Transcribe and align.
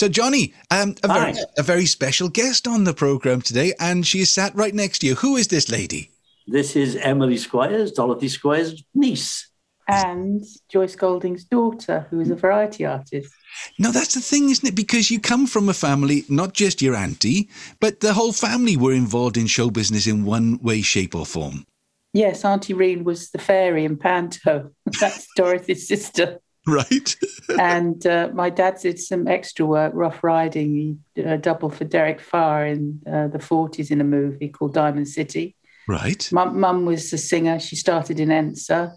So, 0.00 0.08
Johnny, 0.08 0.54
um, 0.70 0.94
a, 1.02 1.08
very, 1.08 1.34
a 1.58 1.62
very 1.62 1.84
special 1.84 2.30
guest 2.30 2.66
on 2.66 2.84
the 2.84 2.94
program 2.94 3.42
today, 3.42 3.74
and 3.78 4.06
she 4.06 4.20
is 4.20 4.32
sat 4.32 4.54
right 4.54 4.74
next 4.74 5.00
to 5.00 5.06
you. 5.06 5.14
Who 5.16 5.36
is 5.36 5.48
this 5.48 5.70
lady? 5.70 6.10
This 6.46 6.74
is 6.74 6.96
Emily 6.96 7.36
Squires, 7.36 7.92
Dorothy 7.92 8.28
Squires' 8.28 8.82
niece. 8.94 9.50
and 9.88 10.42
Joyce 10.70 10.96
Golding's 10.96 11.44
daughter, 11.44 12.06
who 12.08 12.18
is 12.18 12.30
a 12.30 12.34
variety 12.34 12.86
artist. 12.86 13.30
Now, 13.78 13.90
that's 13.90 14.14
the 14.14 14.22
thing, 14.22 14.48
isn't 14.48 14.66
it? 14.66 14.74
Because 14.74 15.10
you 15.10 15.20
come 15.20 15.46
from 15.46 15.68
a 15.68 15.74
family, 15.74 16.24
not 16.30 16.54
just 16.54 16.80
your 16.80 16.94
auntie, 16.94 17.50
but 17.78 18.00
the 18.00 18.14
whole 18.14 18.32
family 18.32 18.78
were 18.78 18.94
involved 18.94 19.36
in 19.36 19.48
show 19.48 19.68
business 19.68 20.06
in 20.06 20.24
one 20.24 20.58
way, 20.62 20.80
shape, 20.80 21.14
or 21.14 21.26
form. 21.26 21.66
Yes, 22.14 22.42
Auntie 22.42 22.72
Reen 22.72 23.04
was 23.04 23.32
the 23.32 23.38
fairy 23.38 23.84
in 23.84 23.98
Panto. 23.98 24.70
That's 24.98 25.26
Dorothy's 25.36 25.86
sister. 25.86 26.40
Right? 26.66 27.16
And 27.58 28.06
uh, 28.06 28.28
my 28.32 28.48
dad 28.50 28.78
did 28.80 28.98
some 29.00 29.26
extra 29.26 29.66
work, 29.66 29.92
rough 29.94 30.22
riding. 30.22 30.74
He 30.74 30.96
did 31.16 31.26
a 31.26 31.36
double 31.36 31.68
for 31.70 31.84
Derek 31.84 32.20
Farr 32.20 32.66
in 32.66 33.00
uh, 33.06 33.26
the 33.28 33.38
40s 33.38 33.90
in 33.90 34.00
a 34.00 34.04
movie 34.04 34.48
called 34.48 34.74
Diamond 34.74 35.08
City. 35.08 35.56
right. 35.88 36.28
Mum, 36.32 36.60
Mum 36.60 36.84
was 36.84 37.12
a 37.12 37.18
singer. 37.18 37.58
She 37.58 37.74
started 37.76 38.20
in 38.20 38.28
Ensa. 38.28 38.92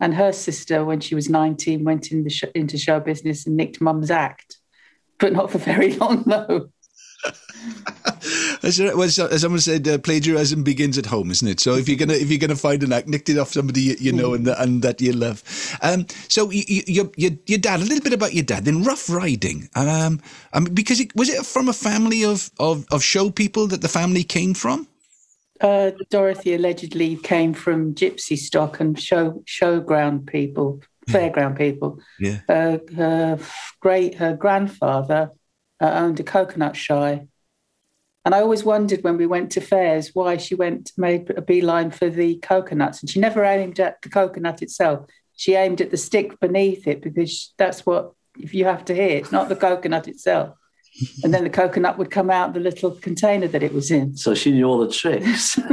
And 0.00 0.14
her 0.14 0.32
sister, 0.32 0.84
when 0.84 0.98
she 0.98 1.14
was 1.14 1.28
19, 1.28 1.84
went 1.84 2.10
in 2.10 2.24
the 2.24 2.30
sh- 2.30 2.44
into 2.56 2.76
show 2.76 2.98
business 2.98 3.46
and 3.46 3.56
nicked 3.56 3.80
Mum's 3.80 4.10
act, 4.10 4.56
but 5.20 5.32
not 5.32 5.50
for 5.52 5.58
very 5.58 5.92
long, 6.02 6.24
though. 6.26 6.70
As, 8.62 8.78
as, 8.78 9.18
as 9.18 9.40
someone 9.40 9.60
said, 9.60 9.88
uh, 9.88 9.98
plagiarism 9.98 10.62
begins 10.62 10.96
at 10.96 11.06
home, 11.06 11.30
isn't 11.30 11.48
it? 11.48 11.60
So 11.60 11.74
if 11.74 11.88
you're 11.88 11.98
gonna 11.98 12.14
if 12.14 12.30
you're 12.30 12.38
gonna 12.38 12.54
find 12.54 12.82
an 12.82 12.92
act, 12.92 13.08
nicked 13.08 13.28
it 13.28 13.38
off 13.38 13.52
somebody 13.52 13.80
you, 13.80 13.96
you 13.98 14.12
know 14.12 14.34
and, 14.34 14.46
that 14.46 14.60
and 14.60 14.82
that 14.82 15.00
you 15.00 15.12
love. 15.12 15.42
Um, 15.82 16.06
so 16.28 16.50
you, 16.50 16.62
you, 16.68 16.82
your 16.86 17.10
your 17.16 17.32
your 17.46 17.58
dad, 17.58 17.80
a 17.80 17.84
little 17.84 18.02
bit 18.02 18.12
about 18.12 18.34
your 18.34 18.44
dad. 18.44 18.64
Then 18.64 18.84
Rough 18.84 19.10
Riding, 19.10 19.68
um, 19.74 20.20
I 20.52 20.60
mean, 20.60 20.74
because 20.74 21.00
it, 21.00 21.14
was 21.16 21.28
it 21.28 21.44
from 21.44 21.68
a 21.68 21.72
family 21.72 22.24
of, 22.24 22.50
of 22.60 22.86
of 22.92 23.02
show 23.02 23.30
people 23.30 23.66
that 23.68 23.80
the 23.80 23.88
family 23.88 24.22
came 24.22 24.54
from? 24.54 24.86
Uh, 25.60 25.92
Dorothy 26.10 26.54
allegedly 26.54 27.16
came 27.16 27.54
from 27.54 27.94
gypsy 27.94 28.36
stock 28.36 28.80
and 28.80 28.98
show 28.98 29.42
showground 29.46 30.26
people, 30.26 30.80
fairground 31.08 31.56
people. 31.56 32.00
Yeah. 32.18 32.40
Uh, 32.48 32.78
her 32.96 33.38
great 33.80 34.16
her 34.16 34.34
grandfather 34.34 35.30
uh, 35.80 35.90
owned 35.94 36.20
a 36.20 36.24
coconut 36.24 36.76
shy, 36.76 37.26
and 38.24 38.34
I 38.34 38.40
always 38.40 38.64
wondered 38.64 39.02
when 39.02 39.16
we 39.16 39.26
went 39.26 39.50
to 39.52 39.60
fairs 39.60 40.10
why 40.14 40.36
she 40.36 40.54
went 40.54 40.92
made 40.96 41.30
a 41.36 41.42
beeline 41.42 41.90
for 41.90 42.08
the 42.08 42.36
coconuts, 42.36 43.00
and 43.00 43.10
she 43.10 43.20
never 43.20 43.44
aimed 43.44 43.80
at 43.80 44.00
the 44.02 44.08
coconut 44.08 44.62
itself. 44.62 45.06
She 45.34 45.54
aimed 45.54 45.80
at 45.80 45.90
the 45.90 45.96
stick 45.96 46.38
beneath 46.40 46.86
it 46.86 47.02
because 47.02 47.52
that's 47.58 47.84
what 47.84 48.12
if 48.38 48.54
you 48.54 48.64
have 48.64 48.84
to 48.86 48.94
hit, 48.94 49.32
not 49.32 49.48
the 49.48 49.56
coconut 49.56 50.08
itself. 50.08 50.56
And 51.24 51.32
then 51.32 51.44
the 51.44 51.50
coconut 51.50 51.96
would 51.96 52.10
come 52.10 52.30
out 52.30 52.52
the 52.52 52.60
little 52.60 52.90
container 52.90 53.48
that 53.48 53.62
it 53.62 53.72
was 53.72 53.90
in. 53.90 54.14
So 54.14 54.34
she 54.34 54.52
knew 54.52 54.66
all 54.66 54.78
the 54.78 54.92
tricks. 54.92 55.58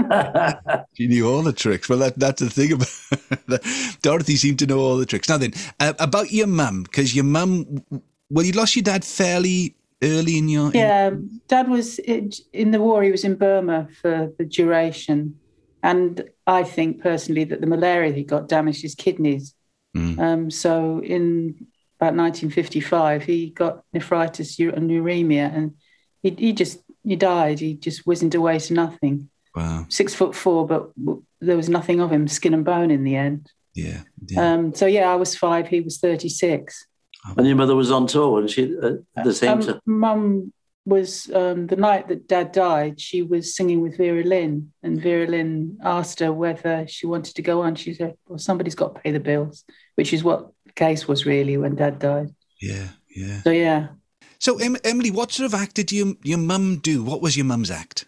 She 0.94 1.08
knew 1.08 1.30
all 1.30 1.44
the 1.44 1.54
tricks. 1.54 1.88
Well, 1.88 2.00
that 2.00 2.20
that's 2.20 2.42
the 2.42 2.50
thing 2.50 2.74
about 2.74 3.62
Dorothy 4.02 4.36
seemed 4.36 4.60
to 4.60 4.66
know 4.66 4.80
all 4.80 4.98
the 4.98 5.06
tricks. 5.06 5.30
Now 5.30 5.38
then, 5.38 5.54
uh, 5.80 5.94
about 6.00 6.32
your 6.32 6.48
mum, 6.48 6.84
because 6.84 7.16
your 7.16 7.24
mum, 7.24 7.84
well, 8.30 8.46
you 8.46 8.52
lost 8.52 8.76
your 8.76 8.84
dad 8.84 9.06
fairly 9.06 9.76
early 10.04 10.38
in 10.38 10.50
your. 10.50 10.68
in- 10.68 10.80
Yeah, 10.80 11.12
Dad 11.48 11.70
was 11.70 12.00
in 12.00 12.32
in 12.54 12.72
the 12.72 12.80
war. 12.82 13.04
He 13.04 13.12
was 13.12 13.24
in 13.24 13.36
Burma 13.36 13.88
for 14.02 14.32
the 14.38 14.46
duration, 14.46 15.36
and 15.84 16.24
I 16.48 16.64
think 16.64 17.02
personally 17.02 17.44
that 17.46 17.62
the 17.62 17.68
malaria 17.68 18.14
he 18.14 18.24
got 18.24 18.48
damaged 18.48 18.82
his 18.82 18.96
kidneys. 18.96 19.54
Mm. 19.96 20.20
Um, 20.20 20.52
so 20.52 21.02
in 21.02 21.68
about 22.00 22.16
1955, 22.16 23.24
he 23.24 23.50
got 23.50 23.84
nephritis 23.94 24.58
and 24.60 24.90
uremia, 24.90 25.54
and 25.54 25.76
he, 26.22 26.30
he 26.32 26.54
just 26.54 26.80
he 27.04 27.16
died. 27.16 27.60
He 27.60 27.74
just 27.74 28.06
wizened 28.06 28.36
away 28.36 28.60
to 28.60 28.74
nothing. 28.74 29.30
Wow. 29.56 29.86
Six 29.90 30.14
foot 30.14 30.36
four, 30.36 30.68
but 30.68 30.92
there 31.42 31.58
was 31.58 31.70
nothing 31.70 32.00
of 32.02 32.12
him, 32.12 32.28
skin 32.28 32.54
and 32.54 32.64
bone 32.64 32.92
in 32.92 33.04
the 33.04 33.16
end. 33.16 33.52
Yeah. 33.74 34.02
yeah. 34.28 34.54
Um, 34.54 34.74
so 34.74 34.86
yeah, 34.86 35.12
I 35.12 35.16
was 35.16 35.36
five. 35.36 35.68
He 35.68 35.82
was 35.82 35.98
36. 36.00 36.88
And 37.38 37.48
your 37.48 37.56
mother 37.56 37.76
was 37.76 37.92
on 37.92 38.08
tour, 38.08 38.40
and 38.40 38.50
she 38.50 38.76
uh, 38.82 38.94
at 39.16 39.24
the 39.26 39.34
same 39.34 39.54
Um, 39.54 39.62
time. 39.62 39.80
Mum 39.86 40.54
was 40.86 41.30
um, 41.36 41.68
the 41.68 41.76
night 41.76 42.08
that 42.08 42.28
Dad 42.28 42.52
died. 42.52 43.00
She 43.00 43.22
was 43.22 43.56
singing 43.56 43.82
with 43.82 43.98
Vera 43.98 44.24
Lynn, 44.24 44.72
and 44.82 45.02
Vera 45.02 45.28
Lynn 45.28 45.78
asked 45.84 46.20
her 46.20 46.32
whether 46.34 46.86
she 46.88 47.06
wanted 47.06 47.36
to 47.36 47.42
go 47.42 47.62
on. 47.62 47.76
She 47.76 47.94
said, 47.94 48.16
"Well, 48.28 48.40
somebody's 48.40 48.76
got 48.76 48.96
to 48.96 49.02
pay 49.02 49.12
the 49.12 49.20
bills," 49.20 49.66
which 49.96 50.14
is 50.14 50.24
what 50.24 50.52
the 50.66 50.74
case 50.74 51.08
was 51.08 51.26
really 51.26 51.58
when 51.58 51.76
Dad 51.76 52.00
died. 52.00 52.30
yeah. 52.62 52.90
Yeah. 53.16 53.42
So 53.42 53.50
yeah, 53.50 53.88
So, 54.38 54.58
em- 54.60 54.78
Emily, 54.84 55.10
what 55.12 55.32
sort 55.32 55.46
of 55.48 55.60
act 55.60 55.76
did 55.76 55.92
your 55.92 56.14
your 56.24 56.38
mum 56.38 56.78
do? 56.78 57.04
What 57.04 57.22
was 57.22 57.36
your 57.36 57.46
mum's 57.46 57.72
act? 57.72 58.06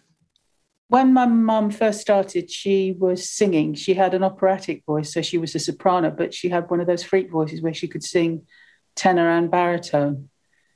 when 0.88 1.12
my 1.14 1.24
mum 1.24 1.70
first 1.70 2.00
started, 2.02 2.50
she 2.50 2.94
was 2.98 3.26
singing. 3.28 3.72
She 3.74 3.94
had 3.94 4.12
an 4.14 4.22
operatic 4.22 4.84
voice, 4.86 5.10
so 5.12 5.22
she 5.22 5.38
was 5.38 5.54
a 5.54 5.58
soprano, 5.58 6.10
but 6.10 6.34
she 6.34 6.50
had 6.50 6.70
one 6.70 6.80
of 6.80 6.86
those 6.86 7.02
freak 7.02 7.30
voices 7.30 7.62
where 7.62 7.72
she 7.74 7.88
could 7.88 8.04
sing 8.04 8.42
tenor 8.96 9.28
and 9.30 9.50
baritone. 9.50 10.28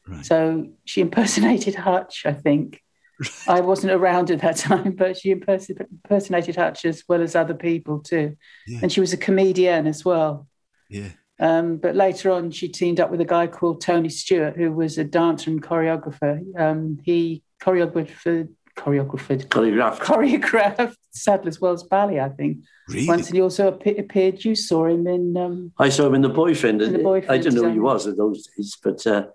Right. 0.06 0.24
So 0.24 0.68
she 0.84 1.00
impersonated 1.00 1.74
Hutch, 1.74 2.24
I 2.24 2.32
think. 2.32 2.82
I 3.48 3.60
wasn't 3.60 3.92
around 3.92 4.30
at 4.30 4.40
that 4.40 4.56
time, 4.56 4.92
but 4.92 5.16
she 5.16 5.30
impersonated 5.30 6.56
Hutch 6.56 6.84
as 6.84 7.02
well 7.08 7.22
as 7.22 7.34
other 7.34 7.54
people 7.54 8.00
too. 8.00 8.36
Yeah. 8.66 8.80
And 8.82 8.92
she 8.92 9.00
was 9.00 9.12
a 9.12 9.16
comedian 9.16 9.86
as 9.86 10.04
well. 10.04 10.46
Yeah. 10.88 11.08
Um, 11.38 11.76
but 11.76 11.94
later 11.94 12.30
on, 12.30 12.50
she 12.50 12.68
teamed 12.68 13.00
up 13.00 13.10
with 13.10 13.20
a 13.20 13.26
guy 13.26 13.46
called 13.46 13.80
Tony 13.80 14.08
Stewart, 14.08 14.56
who 14.56 14.72
was 14.72 14.96
a 14.96 15.04
dancer 15.04 15.50
and 15.50 15.62
choreographer. 15.62 16.40
Um, 16.58 16.98
he 17.02 17.42
choreographed, 17.62 18.48
choreographed, 18.76 19.48
Choreographed. 19.48 19.98
choreographed 20.00 20.94
Sadler's 21.10 21.60
Wells 21.60 21.82
Ballet, 21.84 22.20
I 22.20 22.28
think. 22.28 22.58
Really? 22.88 23.08
Once, 23.08 23.26
and 23.28 23.36
he 23.36 23.42
also 23.42 23.72
appe- 23.72 23.98
appeared. 23.98 24.44
You 24.44 24.54
saw 24.54 24.86
him 24.86 25.06
in. 25.06 25.36
Um, 25.36 25.72
I 25.78 25.88
saw 25.88 26.06
him 26.06 26.14
in 26.14 26.22
The 26.22 26.28
Boyfriend. 26.28 26.82
In 26.82 26.92
The 26.92 27.00
I 27.00 27.02
Boyfriend, 27.02 27.42
didn't 27.42 27.56
know 27.60 27.68
who 27.68 27.72
he 27.74 27.80
was 27.80 28.06
at 28.06 28.16
those 28.16 28.46
days. 28.46 28.76
But 28.82 29.06
uh, 29.06 29.26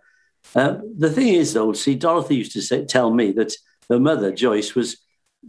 uh, 0.56 0.78
the 0.97 1.09
thing 1.09 1.30
is, 1.30 1.53
though, 1.53 1.74
see, 1.74 1.96
Dorothy 1.96 2.35
used 2.38 2.53
to 2.53 2.62
say, 2.62 2.85
tell 2.85 3.12
me 3.12 3.31
that 3.34 3.53
her 3.90 4.00
mother, 4.00 4.31
Joyce, 4.31 4.74
was 4.75 4.94
a 4.94 4.97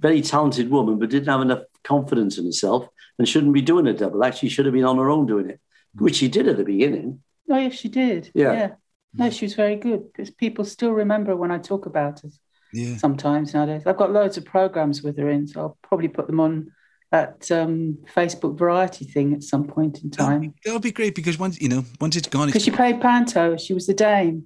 very 0.00 0.20
talented 0.22 0.70
woman, 0.70 0.98
but 0.98 1.10
didn't 1.10 1.28
have 1.28 1.42
enough 1.42 1.62
confidence 1.84 2.38
in 2.38 2.44
herself 2.46 2.88
and 3.18 3.28
shouldn't 3.28 3.52
be 3.52 3.62
doing 3.62 3.86
a 3.86 3.92
double 3.92 4.24
act. 4.24 4.38
She 4.38 4.48
should 4.48 4.64
have 4.66 4.74
been 4.74 4.84
on 4.84 4.96
her 4.98 5.10
own 5.10 5.26
doing 5.26 5.50
it, 5.50 5.60
which 5.94 6.16
she 6.16 6.28
did 6.28 6.48
at 6.48 6.56
the 6.56 6.64
beginning. 6.64 7.20
oh 7.50 7.56
yes, 7.58 7.74
she 7.74 7.88
did. 7.88 8.30
Yeah. 8.34 8.70
No, 9.14 9.28
she 9.28 9.44
was 9.44 9.52
very 9.54 9.76
good 9.76 10.10
because 10.10 10.30
people 10.30 10.64
still 10.64 10.92
remember 10.92 11.36
when 11.36 11.50
I 11.50 11.58
talk 11.58 11.84
about 11.84 12.20
her. 12.20 12.30
Yeah. 12.72 12.96
sometimes 12.96 13.54
nowadays. 13.54 13.82
I've 13.86 13.96
got 13.96 14.12
loads 14.12 14.36
of 14.36 14.44
programs 14.44 15.02
with 15.02 15.16
her 15.18 15.28
in, 15.30 15.46
so 15.46 15.60
I'll 15.60 15.78
probably 15.82 16.08
put 16.08 16.26
them 16.26 16.40
on 16.40 16.72
that 17.10 17.50
um, 17.50 17.98
Facebook 18.14 18.56
variety 18.58 19.04
thing 19.04 19.34
at 19.34 19.42
some 19.42 19.64
point 19.66 20.02
in 20.02 20.10
time. 20.10 20.54
That 20.64 20.72
would 20.72 20.82
be 20.82 20.92
great 20.92 21.14
because 21.14 21.38
once 21.38 21.60
you 21.60 21.68
know, 21.68 21.84
once 22.00 22.16
it's 22.16 22.28
gone, 22.28 22.46
Because 22.46 22.64
she 22.64 22.70
played 22.70 23.00
Panto, 23.00 23.56
she 23.56 23.74
was 23.74 23.86
the 23.86 23.94
dame. 23.94 24.44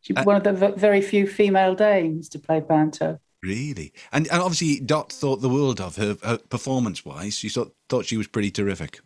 She 0.00 0.12
was 0.14 0.22
Uh, 0.22 0.24
one 0.24 0.36
of 0.36 0.44
the 0.44 0.52
v- 0.52 0.78
very 0.78 1.02
few 1.02 1.26
female 1.26 1.74
dames 1.74 2.28
to 2.30 2.38
play 2.38 2.60
Panto. 2.60 3.18
really. 3.42 3.92
And, 4.12 4.26
and 4.32 4.40
obviously, 4.40 4.80
Dot 4.80 5.12
thought 5.12 5.40
the 5.42 5.48
world 5.48 5.80
of 5.80 5.96
her, 5.96 6.16
her 6.24 6.38
performance-wise. 6.38 7.34
She 7.34 7.48
thought 7.48 7.74
thought 7.88 8.06
she 8.06 8.16
was 8.16 8.26
pretty 8.28 8.50
terrific. 8.50 9.00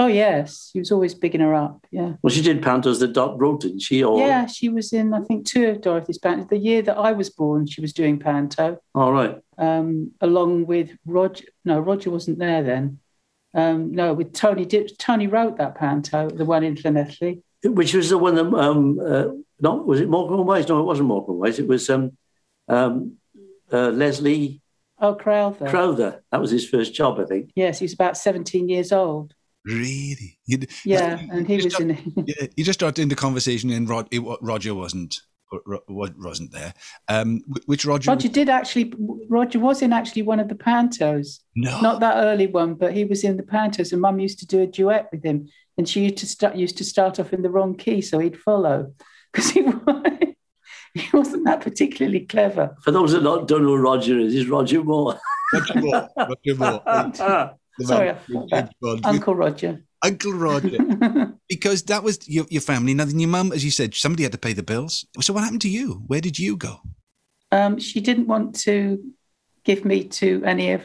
Oh 0.00 0.06
yes, 0.06 0.70
she 0.72 0.78
was 0.78 0.90
always 0.90 1.14
bigging 1.14 1.42
her 1.42 1.54
up. 1.54 1.86
Yeah, 1.90 2.14
Well, 2.22 2.30
she 2.32 2.40
did 2.40 2.62
pantos 2.62 3.00
that 3.00 3.12
Dot 3.12 3.38
wrote, 3.38 3.60
didn't 3.60 3.80
she? 3.80 4.02
Or, 4.02 4.18
yeah. 4.18 4.46
She 4.46 4.70
was 4.70 4.94
in 4.94 5.12
I 5.12 5.20
think 5.20 5.46
two 5.46 5.66
of 5.68 5.82
Dorothy's 5.82 6.16
Panto. 6.16 6.46
The 6.46 6.56
year 6.56 6.80
that 6.80 6.96
I 6.96 7.12
was 7.12 7.28
born, 7.28 7.66
she 7.66 7.82
was 7.82 7.92
doing 7.92 8.18
Panto 8.18 8.78
All 8.94 9.12
right. 9.12 9.38
um, 9.58 10.12
along 10.22 10.64
with 10.64 10.90
Roger. 11.04 11.44
No, 11.66 11.78
Roger 11.78 12.10
wasn't 12.10 12.38
there 12.38 12.62
then. 12.62 12.98
Um, 13.52 13.92
no, 13.92 14.14
with 14.14 14.32
Tony. 14.32 14.64
Did, 14.64 14.98
Tony 14.98 15.26
wrote 15.26 15.58
that 15.58 15.74
Panto, 15.74 16.30
the 16.30 16.46
one 16.46 16.64
in 16.64 16.76
Llanelli. 16.76 17.42
Which 17.62 17.92
was 17.92 18.08
the 18.08 18.16
one 18.16 18.36
that, 18.36 18.46
um, 18.54 18.98
uh, 18.98 19.26
no, 19.60 19.74
was 19.74 20.00
it 20.00 20.08
Morecambe 20.08 20.46
Wise? 20.46 20.66
No, 20.66 20.80
it 20.80 20.84
wasn't 20.84 21.10
and 21.10 21.38
Wise. 21.38 21.58
It 21.58 21.68
was 21.68 21.90
um, 21.90 22.16
um, 22.68 23.16
uh, 23.70 23.90
Leslie 23.90 24.62
Oh, 24.98 25.14
Crowther. 25.14 25.68
Crowther. 25.68 26.22
That 26.32 26.40
was 26.40 26.50
his 26.50 26.66
first 26.66 26.94
job, 26.94 27.20
I 27.20 27.24
think. 27.24 27.50
Yes, 27.54 27.78
he 27.80 27.84
was 27.84 27.92
about 27.92 28.16
17 28.16 28.68
years 28.68 28.92
old. 28.92 29.34
Really? 29.64 30.38
You, 30.46 30.58
Yeah, 30.84 31.20
and 31.30 31.46
he 31.46 31.56
was 31.56 31.78
in 31.78 31.88
got- 31.88 32.28
yeah, 32.28 32.46
you 32.56 32.64
just 32.64 32.78
started 32.80 33.02
into 33.02 33.14
the 33.14 33.20
conversation, 33.20 33.70
and 33.70 33.88
Rod, 33.88 34.08
it, 34.10 34.20
Roger 34.40 34.74
wasn't 34.74 35.20
Ro- 35.52 35.80
Ro- 35.88 36.08
wasn't 36.18 36.52
there. 36.52 36.72
Um, 37.08 37.42
which 37.66 37.84
Roger? 37.84 38.10
Roger 38.10 38.28
did 38.28 38.48
actually, 38.48 38.92
Roger 39.28 39.58
was 39.58 39.82
in 39.82 39.92
actually 39.92 40.22
one 40.22 40.40
of 40.40 40.48
the 40.48 40.54
pantos. 40.54 41.40
no, 41.56 41.80
Not 41.80 42.00
that 42.00 42.16
early 42.24 42.46
one, 42.46 42.74
but 42.74 42.92
he 42.94 43.04
was 43.04 43.24
in 43.24 43.36
the 43.36 43.42
pantos, 43.42 43.92
and 43.92 44.00
Mum 44.00 44.18
used 44.20 44.38
to 44.40 44.46
do 44.46 44.60
a 44.60 44.66
duet 44.66 45.08
with 45.12 45.24
him. 45.24 45.48
And 45.76 45.88
she 45.88 46.02
used 46.04 46.18
to 46.18 46.26
start 46.26 46.56
used 46.56 46.76
to 46.78 46.84
start 46.84 47.18
off 47.18 47.32
in 47.32 47.42
the 47.42 47.50
wrong 47.50 47.74
key, 47.74 48.00
so 48.00 48.18
he'd 48.18 48.38
follow 48.38 48.92
because 49.32 49.50
he 49.50 49.62
he 50.94 51.08
wasn't 51.12 51.44
that 51.46 51.60
particularly 51.62 52.20
clever. 52.20 52.76
For 52.82 52.90
those 52.90 53.12
that 53.12 53.22
not, 53.22 53.48
don't 53.48 53.62
know 53.62 53.68
who 53.68 53.76
Roger 53.76 54.18
is, 54.18 54.32
he's 54.34 54.48
Roger 54.48 54.82
Moore. 54.84 55.18
Roger 55.52 55.80
Moore. 55.80 56.08
Roger 56.16 56.54
Moore. 56.56 57.56
The 57.80 57.86
Sorry, 57.86 58.08
man 58.08 58.14
I 58.14 58.18
who 58.18 58.34
forgot 58.34 58.48
James 58.50 58.70
Bond. 58.82 59.06
Uncle 59.06 59.34
Roger. 59.34 59.82
Uncle 60.02 60.32
Roger. 60.34 60.78
because 61.48 61.82
that 61.84 62.02
was 62.02 62.28
your, 62.28 62.44
your 62.50 62.60
family. 62.60 62.92
Now, 62.92 63.06
then 63.06 63.18
your 63.18 63.30
mum, 63.30 63.52
as 63.52 63.64
you 63.64 63.70
said, 63.70 63.94
somebody 63.94 64.22
had 64.22 64.32
to 64.32 64.38
pay 64.38 64.52
the 64.52 64.62
bills. 64.62 65.06
So 65.22 65.32
what 65.32 65.44
happened 65.44 65.62
to 65.62 65.70
you? 65.70 66.02
Where 66.06 66.20
did 66.20 66.38
you 66.38 66.58
go? 66.58 66.82
Um, 67.50 67.78
she 67.78 68.02
didn't 68.02 68.26
want 68.26 68.54
to 68.60 69.02
give 69.64 69.86
me 69.86 70.04
to 70.20 70.42
any 70.44 70.72
of 70.72 70.82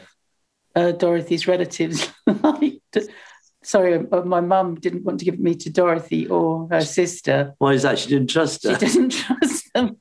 uh, 0.74 0.92
Dorothy's 0.92 1.46
relatives. 1.46 2.10
sorry, 3.62 4.06
uh, 4.10 4.22
my 4.22 4.40
mum 4.40 4.76
didn't 4.76 5.04
want 5.04 5.18
to 5.18 5.26
give 5.26 5.38
me 5.38 5.54
to 5.56 5.68
Dorothy 5.68 6.26
or 6.28 6.66
her 6.70 6.80
sister. 6.80 7.54
Why 7.58 7.74
is 7.74 7.82
that? 7.82 7.98
She 7.98 8.08
didn't 8.08 8.30
trust 8.30 8.64
her. 8.64 8.72
She 8.78 8.86
didn't 8.86 9.10
trust 9.10 9.70
them, 9.74 9.98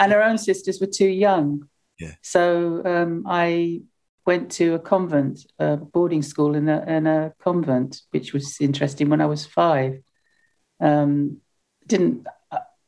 and 0.00 0.12
her 0.12 0.22
own 0.22 0.36
sisters 0.36 0.80
were 0.80 0.88
too 0.88 1.08
young. 1.08 1.68
Yeah. 2.00 2.14
So 2.22 2.82
um, 2.84 3.24
I 3.28 3.82
went 4.28 4.52
to 4.52 4.74
a 4.74 4.78
convent, 4.78 5.36
a 5.58 5.78
boarding 5.78 6.20
school 6.20 6.54
in 6.54 6.68
a, 6.68 6.84
in 6.96 7.06
a 7.06 7.32
convent, 7.40 8.02
which 8.10 8.34
was 8.34 8.60
interesting 8.60 9.08
when 9.08 9.22
I 9.22 9.26
was 9.34 9.46
five. 9.46 10.02
Um, 10.80 11.38
didn't 11.86 12.26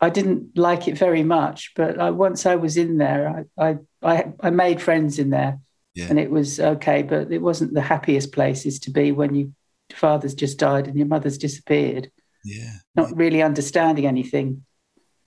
I 0.02 0.10
didn't 0.10 0.56
like 0.56 0.87
it 0.88 0.96
very 0.98 1.22
much, 1.22 1.72
but 1.75 1.98
I, 1.98 2.10
once 2.10 2.46
I 2.46 2.56
was 2.56 2.76
in 2.76 2.98
there, 2.98 3.22
I, 3.58 3.69
I, 3.69 3.78
I, 4.12 4.32
I 4.48 4.50
made 4.50 4.81
friends 4.81 5.19
in 5.19 5.28
there, 5.31 5.58
Yeah. 5.94 6.08
and 6.10 6.19
it 6.19 6.31
was 6.31 6.60
okay. 6.75 7.02
But 7.02 7.32
it 7.32 7.43
wasn't 7.43 7.75
the 7.75 7.88
happiest 7.94 8.32
places 8.32 8.78
to 8.81 8.90
be 8.90 9.12
when 9.12 9.34
your 9.34 9.48
father's 9.93 10.34
just 10.34 10.58
died 10.58 10.86
and 10.88 10.96
your 10.96 11.10
mother's 11.14 11.38
disappeared, 11.38 12.10
Yeah. 12.44 12.75
not 12.94 13.16
really 13.16 13.43
understanding 13.43 14.06
anything. 14.06 14.64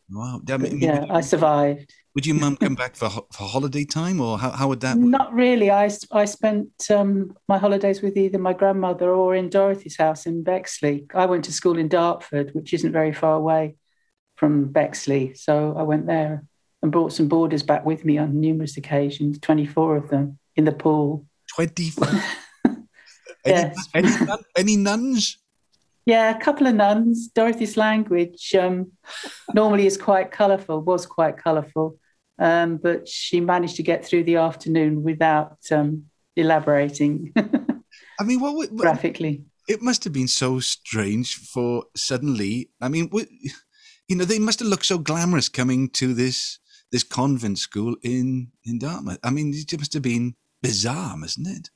Wow. 0.10 0.42
I 0.50 0.58
mean, 0.58 0.80
yeah, 0.80 1.06
I 1.18 1.22
survived. 1.22 1.90
Would 2.16 2.26
your 2.26 2.36
mum 2.36 2.58
come 2.58 2.76
back 2.76 2.96
for 2.96 3.10
for 3.10 3.44
holiday 3.44 3.86
time, 3.86 4.22
or 4.22 4.38
how, 4.38 4.52
how 4.52 4.68
would 4.68 4.82
that 4.82 4.98
work? 4.98 5.08
Not 5.08 5.34
really. 5.34 5.72
I, 5.72 5.90
I 6.12 6.26
spent 6.26 6.70
um, 6.90 7.36
my 7.48 7.58
holidays 7.58 8.02
with 8.02 8.18
either 8.18 8.38
my 8.38 8.54
grandmother 8.54 9.12
or 9.12 9.36
in 9.36 9.50
Dorothy's 9.50 9.98
house 9.98 10.26
in 10.26 10.44
Bexley. 10.44 11.06
I 11.14 11.26
went 11.26 11.46
to 11.46 11.54
school 11.54 11.78
in 11.78 11.88
Dartford, 11.88 12.54
which 12.54 12.74
isn't 12.74 12.92
very 12.92 13.14
far 13.14 13.34
away 13.34 13.76
from 14.36 14.72
Bexley. 14.72 15.34
So 15.36 15.76
I 15.78 15.84
went 15.84 16.06
there 16.06 16.46
and 16.82 16.92
brought 16.92 17.14
some 17.14 17.28
boarders 17.28 17.64
back 17.64 17.86
with 17.86 18.06
me 18.06 18.18
on 18.18 18.40
numerous 18.40 18.78
occasions, 18.78 19.40
24 19.40 19.98
of 19.98 20.10
them 20.10 20.38
in 20.56 20.66
the 20.66 20.72
pool. 20.72 21.26
20. 21.56 21.92
Yes. 23.46 23.76
any, 23.94 24.08
any, 24.08 24.44
any 24.58 24.78
nuns? 24.78 25.38
Yeah, 26.06 26.36
a 26.36 26.40
couple 26.40 26.68
of 26.68 26.76
nuns. 26.76 27.30
Dorothy's 27.30 27.78
language 27.78 28.54
um, 28.56 28.92
normally 29.54 29.88
is 29.88 29.98
quite 29.98 30.32
colourful, 30.32 30.82
was 30.82 31.06
quite 31.06 31.38
colourful, 31.38 31.98
um, 32.44 32.78
but 32.78 33.08
she 33.08 33.40
managed 33.40 33.78
to 33.78 33.84
get 33.84 34.06
through 34.06 34.26
the 34.26 34.36
afternoon 34.36 35.02
without 35.02 35.58
um, 35.72 36.06
elaborating 36.36 37.34
I 38.20 38.24
mean, 38.24 38.40
what, 38.40 38.56
what, 38.56 38.76
graphically. 38.76 39.44
it 39.68 39.82
must 39.82 40.04
have 40.04 40.14
been 40.14 40.28
so 40.28 40.60
strange 40.60 41.36
for 41.36 41.86
suddenly. 41.96 42.70
I 42.82 42.90
mean, 42.90 43.10
what, 43.10 43.28
you 44.08 44.16
know, 44.16 44.26
they 44.26 44.40
must 44.40 44.60
have 44.60 44.68
looked 44.68 44.86
so 44.86 44.98
glamorous 44.98 45.50
coming 45.50 45.90
to 45.92 46.14
this 46.14 46.60
this 46.92 47.04
convent 47.04 47.58
school 47.58 47.96
in 48.04 48.52
in 48.66 48.80
Dartmouth. 48.80 49.20
I 49.24 49.32
mean, 49.32 49.54
it 49.56 49.78
must 49.78 49.94
have 49.94 50.04
been 50.04 50.36
bizarre, 50.62 51.18
mustn't 51.18 51.48
it? 51.48 51.70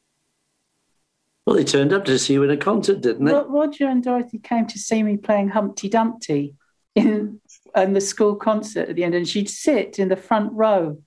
Well, 1.45 1.55
they 1.55 1.63
turned 1.63 1.93
up 1.93 2.05
to 2.05 2.19
see 2.19 2.33
you 2.33 2.43
in 2.43 2.51
a 2.51 2.57
concert, 2.57 3.01
didn't 3.01 3.25
they? 3.25 3.33
Roger 3.33 3.87
and 3.87 4.03
Dorothy 4.03 4.39
came 4.39 4.67
to 4.67 4.77
see 4.77 5.01
me 5.01 5.17
playing 5.17 5.49
Humpty 5.49 5.87
Dumpty 5.87 6.55
in, 6.93 7.39
in 7.83 7.93
the 7.93 8.01
school 8.01 8.35
concert 8.35 8.89
at 8.89 8.95
the 8.95 9.03
end, 9.03 9.15
and 9.15 9.27
she'd 9.27 9.49
sit 9.49 9.99
in 9.99 10.09
the 10.09 10.15
front 10.15 10.51
row 10.53 10.97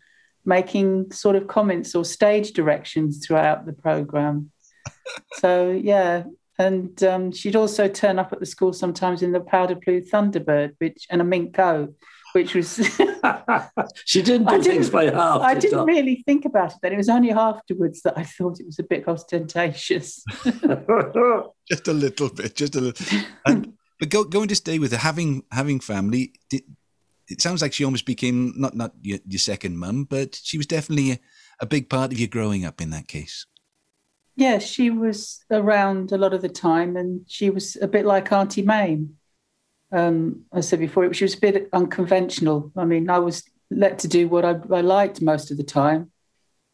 making 0.45 1.13
sort 1.13 1.37
of 1.37 1.47
comments 1.47 1.95
or 1.95 2.05
stage 2.05 2.53
directions 2.53 3.25
throughout 3.25 3.67
the 3.67 3.73
program. 3.75 4.51
so, 5.35 5.71
yeah. 5.71 6.25
And 6.59 7.03
um, 7.05 7.33
she'd 7.33 7.57
also 7.57 7.89
turn 7.89 8.19
up 8.19 8.33
at 8.33 8.41
the 8.41 8.47
school 8.47 8.73
sometimes 8.73 9.23
in 9.23 9.33
the 9.33 9.41
powder 9.41 9.75
blue 9.75 10.01
Thunderbird, 10.03 10.75
which 10.79 11.07
and 11.11 11.21
a 11.21 11.25
mink 11.25 11.55
coat, 11.55 11.95
which 12.35 12.55
was 12.55 12.77
she 14.05 14.23
didn't 14.23 14.47
do 14.49 14.55
I 14.55 14.61
things 14.61 14.91
didn't- 14.91 14.93
by 14.93 15.05
half. 15.07 15.41
I 15.41 15.55
did 15.55 15.71
didn't 15.71 15.89
she? 15.89 15.95
really 15.95 16.23
think 16.27 16.45
about 16.45 16.73
it 16.73 16.79
then. 16.83 16.93
It 16.93 16.99
was 16.99 17.09
only 17.09 17.31
afterwards 17.33 18.03
that 18.03 18.15
I 18.17 18.25
thought 18.25 18.61
it 18.61 18.67
was 18.67 18.79
a 18.79 18.83
bit 18.83 19.09
ostentatious. 19.09 20.23
Just 21.71 21.89
a 21.89 21.93
little 21.93 22.29
bit, 22.31 22.55
just 22.57 22.75
a 22.77 22.81
little. 22.81 23.07
And, 23.47 23.73
but 24.01 24.09
go, 24.09 24.25
going 24.25 24.49
to 24.49 24.57
stay 24.57 24.81
with 24.81 24.91
her, 24.91 24.99
having 24.99 25.45
having 25.53 25.79
family, 25.79 26.33
did, 26.49 26.63
it 27.29 27.41
sounds 27.41 27.63
like 27.63 27.73
she 27.73 27.85
almost 27.85 28.07
became 28.07 28.55
not 28.57 28.75
not 28.75 28.93
your, 29.03 29.19
your 29.29 29.39
second 29.39 29.79
mum, 29.79 30.05
but 30.05 30.41
she 30.43 30.57
was 30.57 30.67
definitely 30.67 31.13
a, 31.13 31.19
a 31.61 31.67
big 31.67 31.89
part 31.89 32.13
of 32.13 32.19
your 32.19 32.29
growing 32.29 32.65
up 32.65 32.81
in 32.81 32.91
that 32.91 33.07
case. 33.07 33.47
Yeah, 34.37 34.59
she 34.59 34.91
was 34.91 35.45
around 35.51 36.13
a 36.13 36.19
lot 36.19 36.33
of 36.33 36.41
the 36.41 36.49
time, 36.49 36.97
and 36.97 37.21
she 37.29 37.51
was 37.51 37.77
a 37.81 37.87
bit 37.87 38.07
like 38.07 38.33
Auntie 38.33 38.63
Mame. 38.63 39.17
Um, 39.93 40.45
I 40.53 40.61
said 40.61 40.79
before, 40.79 41.13
she 41.13 41.25
was 41.25 41.35
a 41.35 41.41
bit 41.41 41.69
unconventional. 41.73 42.73
I 42.77 42.87
mean, 42.87 43.11
I 43.11 43.19
was 43.19 43.45
let 43.71 43.99
to 44.01 44.09
do 44.09 44.29
what 44.29 44.45
I, 44.45 44.57
I 44.73 44.81
liked 44.81 45.21
most 45.21 45.51
of 45.51 45.57
the 45.57 45.63
time. 45.63 46.11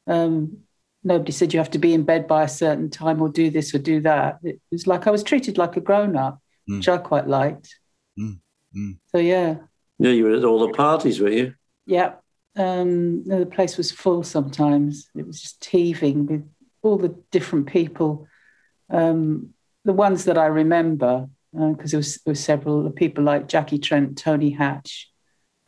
Um, 0.07 0.59
nobody 1.03 1.33
said 1.33 1.53
you 1.53 1.59
have 1.59 1.71
to 1.73 1.79
be 1.79 1.93
in 1.93 2.05
bed 2.05 2.27
by 2.27 2.45
a 2.45 2.49
certain 2.49 2.91
time 2.91 3.21
or 3.21 3.29
do 3.29 3.51
this 3.51 3.75
or 3.75 3.79
do 3.79 4.01
that. 4.03 4.39
It 4.45 4.61
was 4.71 4.87
like 4.87 5.07
I 5.07 5.11
was 5.11 5.23
treated 5.23 5.59
like 5.59 5.77
a 5.77 5.81
grown 5.81 6.17
up, 6.17 6.41
Mm. 6.69 6.79
which 6.79 6.89
I 6.89 6.99
quite 6.99 7.29
liked. 7.29 7.79
Mm, 8.19 8.41
mm. 8.77 8.99
So 9.13 9.19
yeah, 9.19 9.57
yeah, 9.99 10.11
you 10.11 10.25
were 10.25 10.37
at 10.37 10.45
all 10.45 10.67
the 10.67 10.73
parties, 10.73 11.21
were 11.21 11.31
you? 11.31 11.55
yeah. 11.87 12.15
Um, 12.59 13.23
the 13.25 13.45
place 13.45 13.77
was 13.77 13.93
full 13.93 14.23
sometimes. 14.23 15.11
It 15.15 15.27
was 15.27 15.43
just 15.43 15.63
heaving 15.63 16.25
with 16.25 16.49
all 16.81 16.97
the 16.97 17.15
different 17.31 17.67
people. 17.67 18.27
Um, 18.89 19.51
the 19.85 19.93
ones 19.93 20.25
that 20.25 20.39
I 20.39 20.47
remember, 20.47 21.29
because 21.53 21.91
there, 21.91 21.99
was, 21.99 22.15
there 22.25 22.33
was 22.33 22.43
several 22.43 22.91
people 22.93 23.25
like 23.25 23.47
Jackie 23.47 23.79
Trent, 23.79 24.17
Tony 24.17 24.51
Hatch, 24.51 25.13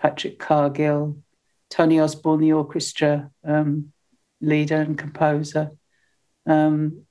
Patrick 0.01 0.39
Cargill, 0.39 1.19
Tony 1.69 2.01
Osborne, 2.01 2.41
the 2.41 2.55
orchestra 2.55 3.31
um, 3.45 3.93
leader 4.41 4.81
and 4.81 4.97
composer. 4.97 5.73
Um, 6.47 6.81
One 6.87 7.07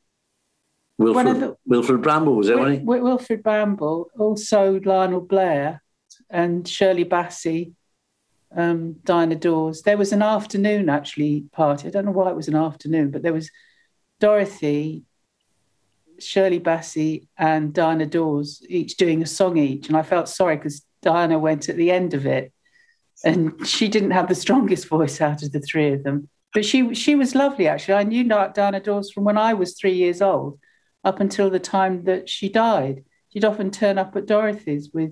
Wilfrid, 0.98 1.40
the- 1.40 1.58
Wilfrid 1.68 2.02
Brambell 2.02 2.36
was 2.36 2.48
there, 2.48 2.58
wasn't 2.58 2.80
he? 2.80 2.86
Wil- 2.86 3.04
Wilfrid 3.04 3.44
Brambell, 3.44 4.06
also 4.18 4.80
Lionel 4.84 5.22
Blair 5.22 5.82
and 6.30 6.68
Shirley 6.68 7.06
Bassey, 7.06 7.74
um, 8.56 8.94
Diana 9.04 9.36
Dors. 9.36 9.84
There 9.84 9.98
was 9.98 10.12
an 10.12 10.22
afternoon 10.22 10.90
actually 10.90 11.46
party. 11.52 11.88
I 11.88 11.92
don't 11.92 12.06
know 12.06 12.12
why 12.12 12.30
it 12.30 12.36
was 12.36 12.48
an 12.48 12.56
afternoon, 12.56 13.12
but 13.12 13.22
there 13.22 13.34
was 13.34 13.52
Dorothy, 14.20 15.04
Shirley 16.20 16.60
Bassey, 16.60 17.28
and 17.38 17.74
Diana 17.74 18.08
Dors 18.08 18.64
each 18.68 18.98
doing 18.98 19.22
a 19.22 19.28
song 19.28 19.58
each. 19.58 19.88
And 19.88 19.98
I 19.98 20.02
felt 20.02 20.28
sorry 20.30 20.56
because 20.56 20.84
Diana 21.04 21.38
went 21.38 21.70
at 21.70 21.76
the 21.78 21.92
end 21.92 22.16
of 22.16 22.26
it, 22.26 22.52
and 23.24 23.66
she 23.68 23.88
didn't 23.88 24.12
have 24.12 24.28
the 24.28 24.36
strongest 24.36 24.88
voice 24.88 25.22
out 25.22 25.44
of 25.44 25.52
the 25.52 25.60
three 25.60 25.94
of 25.94 26.04
them. 26.04 26.28
But 26.54 26.66
she 26.66 26.96
she 26.96 27.14
was 27.14 27.36
lovely 27.36 27.68
actually. 27.68 27.94
I 27.96 28.04
knew 28.04 28.24
Diana 28.24 28.80
Dors 28.80 29.12
from 29.12 29.26
when 29.26 29.38
I 29.38 29.54
was 29.54 29.76
three 29.78 29.94
years 29.94 30.22
old 30.24 30.60
up 31.04 31.20
until 31.20 31.50
the 31.50 31.60
time 31.60 32.04
that 32.06 32.30
she 32.30 32.50
died. 32.50 33.04
She'd 33.30 33.46
often 33.46 33.72
turn 33.72 33.98
up 33.98 34.16
at 34.16 34.26
Dorothy's 34.26 34.92
with, 34.94 35.12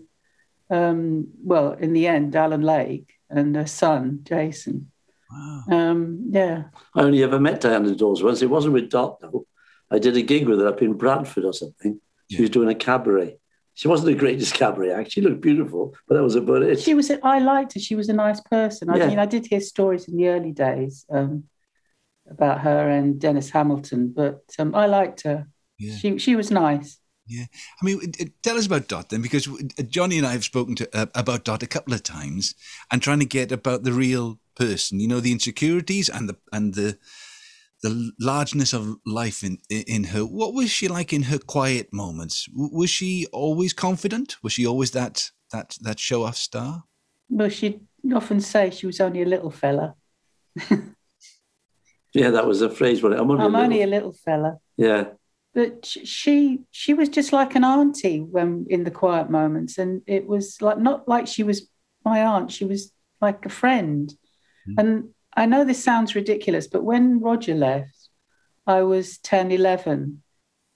um, 0.70 1.28
well, 1.44 1.74
in 1.74 1.94
the 1.94 2.08
end, 2.08 2.36
Alan 2.36 2.62
Lake 2.62 3.14
and 3.30 3.56
her 3.56 3.68
son, 3.68 4.20
Jason. 4.24 4.92
Wow. 5.32 5.64
Um, 5.72 6.28
yeah. 6.32 6.64
I 6.96 7.02
only 7.02 7.24
ever 7.24 7.40
met 7.40 7.62
Diana 7.62 7.96
Dors 7.96 8.24
once. 8.24 8.42
It 8.42 8.50
wasn't 8.50 8.74
with 8.74 8.90
Dot, 8.90 9.20
though. 9.22 9.46
I 9.92 10.00
did 10.00 10.18
a 10.18 10.22
gig 10.22 10.48
with 10.48 10.60
her 10.60 10.68
up 10.68 10.82
in 10.82 10.94
Bradford 10.94 11.46
or 11.46 11.54
something. 11.54 12.00
She 12.32 12.42
was 12.42 12.50
doing 12.50 12.70
a 12.70 12.76
cabaret. 12.76 13.38
She 13.76 13.88
wasn't 13.88 14.08
the 14.08 14.16
greatest 14.20 14.54
cabaret 14.62 14.92
act. 14.92 15.12
She 15.12 15.22
looked 15.22 15.42
beautiful, 15.42 15.94
but 16.08 16.16
that 16.16 16.24
was 16.24 16.36
about 16.36 16.64
it. 16.64 16.80
She 16.80 16.94
was, 16.96 17.12
I 17.24 17.40
liked 17.40 17.74
her. 17.74 17.80
She 17.80 17.96
was 17.96 18.10
a 18.10 18.14
nice 18.14 18.42
person. 18.42 18.90
I 18.90 18.98
Yeah. 18.98 19.08
mean, 19.08 19.20
I 19.20 19.26
did 19.26 19.46
hear 19.46 19.60
stories 19.62 20.08
in 20.08 20.16
the 20.18 20.30
early 20.30 20.52
days 20.54 21.06
um, 21.12 21.44
about 22.30 22.62
her 22.62 22.90
and 22.90 23.20
Dennis 23.20 23.50
Hamilton, 23.50 24.14
but 24.16 24.42
um, 24.58 24.74
I 24.74 24.86
liked 24.88 25.22
her. 25.24 25.48
Yeah. 25.78 25.96
She, 25.98 26.18
she 26.20 26.36
was 26.36 26.52
nice. 26.52 27.00
Yeah, 27.28 27.46
I 27.82 27.86
mean, 27.86 28.00
it- 28.04 28.20
it- 28.20 28.44
tell 28.44 28.56
us 28.58 28.68
about 28.68 28.88
Dot 28.88 29.10
then, 29.10 29.22
because 29.24 29.48
uh, 29.48 29.84
Johnny 29.90 30.18
and 30.20 30.28
I 30.28 30.32
have 30.32 30.44
spoken 30.44 30.76
to 30.76 30.88
uh, 30.96 31.08
about 31.16 31.44
Dot 31.44 31.64
a 31.64 31.68
couple 31.68 31.94
of 31.96 32.04
times, 32.04 32.54
and 32.92 33.02
trying 33.02 33.20
to 33.20 33.26
get 33.26 33.52
about 33.52 33.84
the 33.84 33.94
real 33.94 34.40
person. 34.56 35.00
You 35.00 35.08
know, 35.08 35.20
the 35.20 35.32
insecurities 35.32 36.08
and 36.08 36.30
the 36.30 36.36
and 36.52 36.76
the 36.76 37.00
the 37.82 38.12
largeness 38.20 38.74
of 38.74 38.98
life 39.08 39.44
in 39.44 39.58
in 39.70 40.04
her. 40.06 40.22
What 40.22 40.54
was 40.54 40.70
she 40.70 40.88
like 40.88 41.12
in 41.14 41.24
her 41.24 41.40
quiet 41.40 41.92
moments? 41.92 42.48
Was 42.54 42.92
she 42.92 43.26
always 43.32 43.74
confident? 43.74 44.38
Was 44.44 44.54
she 44.54 44.68
always 44.68 44.92
that 44.92 45.32
that 45.52 45.78
that 45.82 46.00
show 46.00 46.24
off 46.26 46.36
star? 46.38 46.84
Well, 47.28 47.50
she'd 47.50 47.80
often 48.14 48.40
say 48.40 48.70
she 48.70 48.86
was 48.86 49.02
only 49.02 49.24
a 49.24 49.26
little 49.26 49.50
fella. 49.52 49.96
Yeah, 52.14 52.30
that 52.32 52.48
was 52.48 52.62
a 52.62 52.70
phrase. 52.70 53.04
Wasn't 53.04 53.20
it? 53.20 53.22
I'm 53.24 53.30
only, 53.30 53.44
I'm 53.44 53.56
a 53.56 53.60
only 53.60 53.78
little- 53.80 53.90
a 53.90 53.96
little 53.96 54.12
fella. 54.14 54.58
Yeah. 54.78 55.06
But 55.56 55.86
she 55.86 56.60
she 56.70 56.94
was 56.94 57.10
just 57.10 57.32
like 57.34 57.56
an 57.56 57.64
auntie 57.64 58.20
when 58.20 58.68
in 58.70 58.84
the 58.84 58.92
quiet 58.92 59.30
moments 59.30 59.78
and 59.80 60.02
it 60.06 60.28
was 60.28 60.62
like 60.62 60.78
not 60.78 61.08
like 61.08 61.26
she 61.28 61.44
was 61.44 61.68
my 62.04 62.22
aunt 62.24 62.52
she 62.52 62.66
was 62.66 62.92
like 63.22 63.46
a 63.46 63.50
friend 63.50 64.14
Mm. 64.68 64.76
and 64.80 65.10
i 65.36 65.46
know 65.46 65.64
this 65.64 65.84
sounds 65.84 66.16
ridiculous 66.16 66.66
but 66.68 66.84
when 66.84 67.20
roger 67.20 67.54
left 67.54 68.10
i 68.66 68.82
was 68.82 69.18
10 69.20 69.52
11 69.52 70.24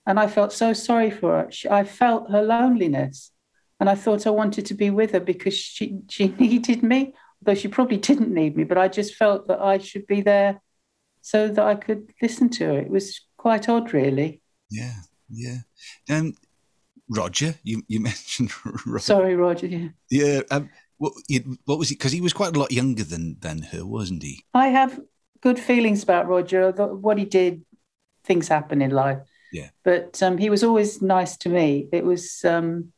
and 0.06 0.20
I 0.20 0.28
felt 0.28 0.52
so 0.54 0.74
sorry 0.74 1.12
for 1.12 1.32
her. 1.38 1.52
She, 1.52 1.70
I 1.70 1.84
felt 1.84 2.32
her 2.32 2.42
loneliness, 2.42 3.32
and 3.80 3.88
I 3.88 3.94
thought 3.94 4.26
I 4.26 4.32
wanted 4.32 4.66
to 4.68 4.74
be 4.74 4.90
with 4.90 5.12
her 5.12 5.20
because 5.20 5.56
she 5.56 6.00
she 6.10 6.28
needed 6.40 6.82
me, 6.82 7.14
though 7.44 7.54
she 7.54 7.68
probably 7.68 7.98
didn't 7.98 8.34
need 8.34 8.58
me. 8.58 8.64
But 8.64 8.80
I 8.80 8.88
just 8.88 9.14
felt 9.14 9.48
that 9.50 9.62
I 9.62 9.78
should 9.78 10.08
be 10.08 10.22
there 10.22 10.62
so 11.22 11.48
that 11.48 11.64
I 11.64 11.76
could 11.76 12.12
listen 12.24 12.50
to 12.58 12.66
her. 12.66 12.80
It 12.80 12.90
was 12.90 13.22
quite 13.38 13.70
odd, 13.70 13.94
really. 13.94 14.42
Yeah, 14.70 14.94
yeah. 15.30 15.58
And 16.08 16.36
Roger, 17.10 17.56
you 17.64 17.84
you 17.88 18.00
mentioned. 18.10 18.52
Roger. 18.86 19.00
Sorry, 19.00 19.36
Roger. 19.36 19.68
Yeah. 19.68 19.90
Yeah. 20.10 20.42
Um, 20.52 20.70
what, 20.98 21.14
you, 21.28 21.58
what 21.66 21.80
was 21.80 21.90
he? 21.90 21.96
Because 21.96 22.12
he 22.12 22.22
was 22.22 22.34
quite 22.34 22.56
a 22.56 22.60
lot 22.60 22.72
younger 22.72 23.04
than 23.04 23.38
than 23.40 23.62
her, 23.64 23.86
wasn't 23.86 24.24
he? 24.24 24.44
I 24.54 24.68
have 24.68 25.00
good 25.42 25.60
feelings 25.60 26.04
about 26.04 26.28
Roger. 26.28 26.72
What 26.72 27.18
he 27.18 27.26
did, 27.26 27.64
things 28.24 28.48
happen 28.48 28.82
in 28.82 28.92
life. 28.92 29.20
Yeah. 29.52 29.70
But 29.84 30.22
um, 30.22 30.38
he 30.38 30.50
was 30.50 30.64
always 30.64 31.02
nice 31.02 31.38
to 31.38 31.50
me. 31.50 31.88
It 31.92 32.04
was 32.04 32.44
um, 32.46 32.92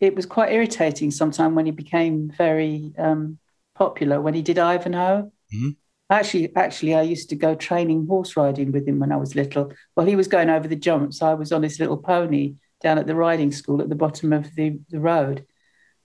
it 0.00 0.16
was 0.16 0.26
quite 0.26 0.52
irritating 0.52 1.10
sometimes 1.10 1.54
when 1.54 1.66
he 1.66 1.72
became 1.72 2.30
very 2.30 2.92
um, 2.98 3.38
popular 3.74 4.20
when 4.20 4.34
he 4.34 4.42
did 4.42 4.58
Ivanhoe. 4.58 5.30
Mm-hmm. 5.54 5.70
Actually, 6.10 6.54
actually, 6.56 6.94
I 6.94 7.02
used 7.02 7.30
to 7.30 7.36
go 7.36 7.54
training 7.54 8.06
horse 8.06 8.36
riding 8.36 8.70
with 8.70 8.86
him 8.86 8.98
when 8.98 9.12
I 9.12 9.16
was 9.16 9.34
little. 9.34 9.72
Well, 9.96 10.06
he 10.06 10.16
was 10.16 10.28
going 10.28 10.50
over 10.50 10.68
the 10.68 10.76
jumps. 10.76 11.22
I 11.22 11.34
was 11.34 11.52
on 11.52 11.62
his 11.62 11.80
little 11.80 11.96
pony 11.96 12.56
down 12.82 12.98
at 12.98 13.06
the 13.06 13.14
riding 13.14 13.50
school 13.52 13.80
at 13.80 13.88
the 13.88 13.94
bottom 13.94 14.32
of 14.32 14.54
the, 14.54 14.78
the 14.90 15.00
road. 15.00 15.46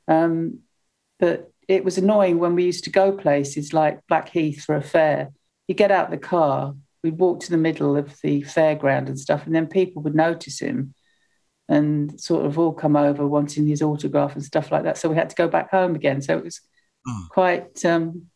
Um, 0.07 0.59
but 1.19 1.51
it 1.67 1.83
was 1.83 1.97
annoying 1.97 2.39
when 2.39 2.55
we 2.55 2.63
used 2.63 2.85
to 2.85 2.89
go 2.89 3.11
places 3.11 3.73
like 3.73 3.99
Blackheath 4.07 4.63
for 4.63 4.75
a 4.75 4.81
fair. 4.81 5.31
You 5.67 5.75
get 5.75 5.91
out 5.91 6.09
the 6.09 6.17
car, 6.17 6.75
we'd 7.03 7.17
walk 7.19 7.41
to 7.41 7.49
the 7.49 7.57
middle 7.57 7.97
of 7.97 8.15
the 8.21 8.43
fairground 8.43 9.07
and 9.07 9.19
stuff, 9.19 9.45
and 9.45 9.53
then 9.53 9.67
people 9.67 10.01
would 10.03 10.15
notice 10.15 10.59
him 10.61 10.93
and 11.67 12.17
sort 12.21 12.45
of 12.45 12.57
all 12.57 12.71
come 12.71 12.95
over 12.95 13.27
wanting 13.27 13.67
his 13.67 13.81
autograph 13.81 14.35
and 14.35 14.45
stuff 14.45 14.71
like 14.71 14.83
that. 14.83 14.97
So 14.97 15.09
we 15.09 15.15
had 15.15 15.29
to 15.31 15.35
go 15.35 15.49
back 15.49 15.69
home 15.69 15.95
again. 15.95 16.21
So 16.21 16.37
it 16.37 16.43
was 16.45 16.61
Oh. 17.09 17.27
quite 17.31 17.85
um, 17.85 18.27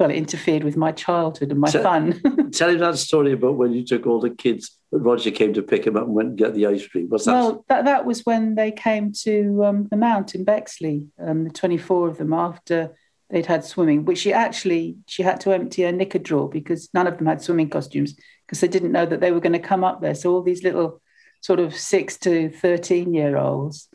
well, 0.00 0.10
it 0.10 0.16
interfered 0.16 0.64
with 0.64 0.76
my 0.78 0.90
childhood 0.90 1.50
and 1.50 1.60
my 1.60 1.68
So- 1.68 1.82
fun. 1.82 2.20
Tell 2.52 2.70
him 2.70 2.78
that 2.78 2.96
story 2.98 3.32
about 3.32 3.56
when 3.56 3.72
you 3.72 3.84
took 3.84 4.06
all 4.06 4.18
the 4.18 4.30
kids. 4.30 4.76
that 4.90 4.98
Roger 4.98 5.30
came 5.30 5.52
to 5.54 5.62
pick 5.62 5.86
him 5.86 5.96
up 5.96 6.06
and 6.06 6.14
went 6.14 6.28
and 6.30 6.38
get 6.38 6.54
the 6.54 6.66
ice 6.66 6.86
cream. 6.88 7.08
What's 7.10 7.26
that? 7.26 7.32
well, 7.34 7.64
that 7.68 7.84
that 7.84 8.06
was 8.06 8.24
when 8.24 8.54
they 8.54 8.72
came 8.72 9.12
to 9.24 9.62
um, 9.64 9.88
the 9.90 9.96
Mount 9.96 10.34
in 10.34 10.42
Bexley, 10.44 11.06
um, 11.18 11.44
the 11.44 11.50
twenty 11.50 11.76
four 11.76 12.08
of 12.08 12.16
them 12.16 12.32
after 12.32 12.96
they'd 13.28 13.46
had 13.46 13.64
swimming, 13.64 14.04
which 14.06 14.18
she 14.18 14.32
actually 14.32 14.96
she 15.06 15.22
had 15.22 15.40
to 15.42 15.52
empty 15.52 15.82
her 15.82 15.92
knicker 15.92 16.18
drawer 16.18 16.48
because 16.48 16.88
none 16.94 17.06
of 17.06 17.18
them 17.18 17.26
had 17.26 17.42
swimming 17.42 17.68
costumes 17.68 18.16
because 18.46 18.60
they 18.60 18.68
didn't 18.68 18.90
know 18.92 19.06
that 19.06 19.20
they 19.20 19.30
were 19.32 19.38
going 19.40 19.52
to 19.52 19.58
come 19.60 19.84
up 19.84 20.00
there. 20.00 20.14
So 20.14 20.32
all 20.32 20.42
these 20.42 20.64
little 20.64 21.00
sort 21.42 21.60
of 21.60 21.76
six 21.76 22.16
to 22.20 22.48
thirteen 22.48 23.12
year 23.14 23.36
olds 23.36 23.86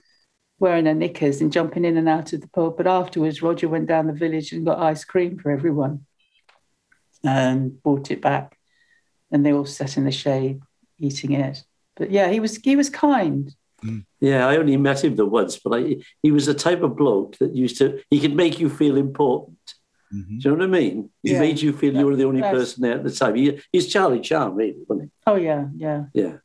wearing 0.59 0.85
their 0.85 0.93
knickers 0.95 1.41
and 1.41 1.51
jumping 1.51 1.85
in 1.85 1.97
and 1.97 2.07
out 2.09 2.33
of 2.33 2.41
the 2.41 2.47
pub. 2.47 2.77
But 2.77 2.87
afterwards, 2.87 3.41
Roger 3.41 3.67
went 3.67 3.87
down 3.87 4.07
the 4.07 4.13
village 4.13 4.51
and 4.51 4.65
got 4.65 4.79
ice 4.79 5.03
cream 5.03 5.37
for 5.37 5.51
everyone 5.51 6.05
and 7.23 7.81
brought 7.81 8.11
it 8.11 8.21
back, 8.21 8.57
and 9.31 9.45
they 9.45 9.53
all 9.53 9.65
sat 9.65 9.97
in 9.97 10.05
the 10.05 10.11
shade 10.11 10.61
eating 10.99 11.33
it. 11.33 11.63
But 11.95 12.11
yeah, 12.11 12.29
he 12.29 12.39
was 12.39 12.57
he 12.57 12.75
was 12.75 12.89
kind. 12.89 13.53
Yeah, 14.19 14.47
I 14.47 14.57
only 14.57 14.77
met 14.77 15.03
him 15.03 15.15
the 15.15 15.25
once, 15.27 15.59
but 15.59 15.77
I, 15.77 15.97
he 16.23 16.31
was 16.31 16.47
the 16.47 16.55
type 16.55 16.81
of 16.81 16.95
bloke 16.95 17.37
that 17.37 17.55
used 17.55 17.77
to, 17.77 18.01
he 18.09 18.19
could 18.19 18.35
make 18.35 18.59
you 18.59 18.67
feel 18.67 18.97
important. 18.97 19.59
Mhm. 20.11 20.41
Do 20.41 20.49
you 20.49 20.55
know 20.55 20.55
what 20.55 20.63
I 20.63 20.79
mean? 20.79 21.09
He 21.21 21.33
Yeah. 21.33 21.39
made 21.39 21.61
you 21.61 21.71
feel 21.71 21.93
you 21.95 22.05
were 22.07 22.15
the 22.15 22.23
only 22.23 22.41
That's- 22.41 22.59
person 22.59 22.81
there 22.81 22.93
at 22.95 23.03
the 23.03 23.11
time. 23.11 23.35
He, 23.35 23.61
he's 23.71 23.87
Charlie 23.87 24.21
Charm, 24.21 24.55
really, 24.55 24.77
wasn't 24.87 25.11
Oh 25.27 25.35
yeah, 25.35 25.67
yeah. 25.75 26.05
Yeah, 26.15 26.37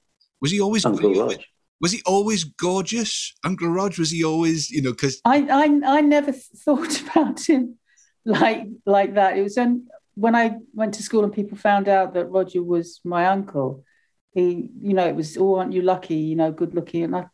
Was 0.43 0.51
he 0.51 0.61
always? 0.61 0.85
Uncle 0.85 1.09
was, 1.09 1.19
Rog. 1.19 1.37
Was 1.81 1.93
he 1.93 2.03
always 2.05 2.45
gorgeous, 2.45 3.33
Uncle 3.45 3.69
Rog? 3.69 3.99
Was 3.99 4.11
he 4.11 4.25
always? 4.25 4.71
You 4.71 4.83
know, 4.83 4.91
because 4.91 5.21
I 5.25 5.39
I 5.51 5.99
I 5.99 6.01
never 6.01 6.33
thought 6.33 7.01
about 7.11 7.41
him 7.41 7.79
like 8.25 8.67
like 8.85 9.15
that. 9.15 9.37
It 9.39 9.43
was 9.43 9.57
on, 9.59 9.89
when 10.15 10.35
I 10.35 10.57
went 10.75 10.95
to 10.95 11.03
school 11.03 11.25
and 11.25 11.33
people 11.33 11.57
found 11.57 11.89
out 11.89 12.15
that 12.15 12.27
Roger 12.27 12.63
was 12.63 13.01
my 13.05 13.27
uncle. 13.27 13.85
He, 14.33 14.71
you 14.81 14.95
know, 14.95 15.07
it 15.09 15.17
was, 15.17 15.37
oh, 15.37 15.57
aren't 15.57 15.73
you 15.73 15.83
lucky? 15.83 16.15
You 16.15 16.37
know, 16.37 16.53
good 16.53 16.73
looking. 16.73 17.03
And 17.03 17.17
I, 17.17 17.25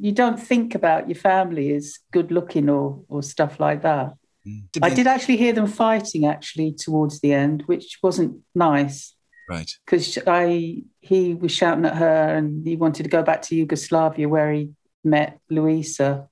you 0.00 0.12
don't 0.12 0.40
think 0.40 0.74
about 0.74 1.06
your 1.06 1.16
family 1.16 1.74
as 1.74 1.98
good 2.10 2.30
looking 2.30 2.70
or 2.70 3.02
or 3.08 3.22
stuff 3.22 3.60
like 3.60 3.82
that. 3.82 4.14
Mm. 4.46 4.62
I 4.80 4.90
did 4.90 5.06
actually 5.06 5.36
hear 5.36 5.52
them 5.52 5.66
fighting 5.66 6.24
actually 6.24 6.72
towards 6.72 7.20
the 7.20 7.34
end, 7.34 7.64
which 7.66 7.98
wasn't 8.02 8.38
nice. 8.54 9.14
Right. 9.48 9.70
because 9.86 10.18
I 10.26 10.82
he 11.00 11.34
was 11.34 11.52
shouting 11.52 11.86
at 11.86 11.96
her 11.96 12.34
and 12.34 12.66
he 12.66 12.76
wanted 12.76 13.04
to 13.04 13.08
go 13.08 13.22
back 13.22 13.42
to 13.42 13.56
Yugoslavia 13.56 14.28
where 14.28 14.52
he 14.52 14.72
met 15.04 15.40
Luisa, 15.48 16.28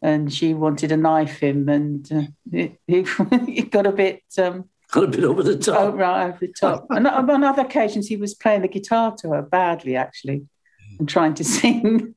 and 0.00 0.32
she 0.32 0.54
wanted 0.54 0.88
to 0.88 0.96
knife 0.96 1.40
him, 1.40 1.68
and 1.68 2.12
uh, 2.12 2.22
he, 2.50 2.78
he, 2.86 3.04
he 3.46 3.62
got 3.62 3.86
a 3.86 3.92
bit 3.92 4.22
um, 4.38 4.68
Got 4.92 5.04
a 5.04 5.08
bit 5.08 5.24
over 5.24 5.42
the 5.42 5.54
oh, 5.54 5.56
top. 5.56 5.94
right 5.94 6.26
over 6.26 6.38
the 6.38 6.52
top. 6.52 6.86
and 6.90 7.06
on 7.06 7.28
on 7.30 7.42
other 7.42 7.62
occasions, 7.62 8.08
he 8.08 8.18
was 8.18 8.34
playing 8.34 8.60
the 8.60 8.68
guitar 8.68 9.14
to 9.20 9.30
her 9.30 9.42
badly, 9.42 9.96
actually, 9.96 10.46
and 10.98 11.08
trying 11.08 11.32
to 11.34 11.44
sing. 11.58 12.14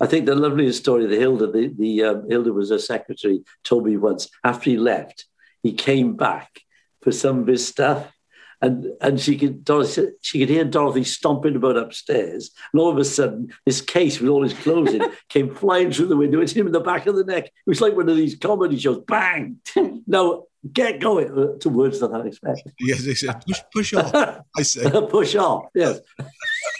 I 0.00 0.06
think 0.06 0.24
the 0.24 0.34
loveliest 0.34 0.80
story 0.80 1.06
that 1.06 1.18
Hilda, 1.18 1.50
the, 1.50 1.72
the 1.78 2.02
um, 2.02 2.30
Hilda 2.30 2.52
was 2.52 2.70
a 2.70 2.78
secretary, 2.78 3.42
told 3.62 3.84
me 3.84 3.98
once 3.98 4.28
after 4.42 4.70
he 4.70 4.78
left, 4.78 5.26
he 5.62 5.74
came 5.74 6.16
back 6.16 6.48
for 7.02 7.12
some 7.12 7.40
of 7.40 7.46
his 7.46 7.66
stuff. 7.66 8.10
And, 8.62 8.86
and 9.00 9.20
she 9.20 9.36
could 9.36 9.64
Dorothy, 9.64 10.08
she 10.22 10.38
could 10.38 10.48
hear 10.48 10.64
Dorothy 10.64 11.04
stomping 11.04 11.56
about 11.56 11.76
upstairs, 11.76 12.50
and 12.72 12.80
all 12.80 12.90
of 12.90 12.96
a 12.96 13.04
sudden, 13.04 13.52
this 13.66 13.80
case 13.80 14.18
with 14.18 14.30
all 14.30 14.42
his 14.42 14.54
clothes 14.54 14.94
in 14.94 15.02
came 15.28 15.54
flying 15.54 15.92
through 15.92 16.06
the 16.06 16.16
window. 16.16 16.40
It 16.40 16.48
hit 16.48 16.58
him 16.58 16.66
in 16.66 16.72
the 16.72 16.80
back 16.80 17.06
of 17.06 17.16
the 17.16 17.24
neck. 17.24 17.46
It 17.46 17.52
was 17.66 17.80
like 17.80 17.94
one 17.94 18.08
of 18.08 18.16
these 18.16 18.36
comedy 18.36 18.78
shows. 18.78 19.02
Bang! 19.06 19.58
now 20.06 20.44
get 20.72 21.00
going. 21.00 21.30
Uh, 21.30 21.58
To 21.60 21.68
words 21.68 22.00
that 22.00 22.12
I 22.12 22.26
expect. 22.26 22.62
Yes, 22.80 23.04
they 23.04 23.14
said 23.14 23.44
push, 23.46 23.60
push 23.72 23.94
off. 23.94 24.42
I 24.56 24.62
say. 24.62 24.90
Push 25.10 25.36
off. 25.36 25.66
Yes. 25.74 26.00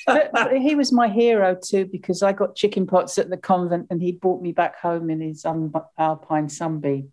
but, 0.07 0.31
but 0.33 0.57
he 0.57 0.75
was 0.75 0.93
my 0.93 1.09
hero 1.09 1.57
too 1.63 1.87
because 1.87 2.23
I 2.23 2.33
got 2.33 2.57
chicken 2.57 2.87
pox 2.87 3.19
at 3.19 3.31
the 3.31 3.37
convent, 3.37 3.89
and 3.91 4.01
he 4.03 4.13
brought 4.13 4.43
me 4.43 4.53
back 4.53 4.79
home 4.79 5.11
in 5.11 5.21
his 5.21 5.45
um, 5.45 5.73
Alpine 5.99 6.49
Sunbeam. 6.49 7.13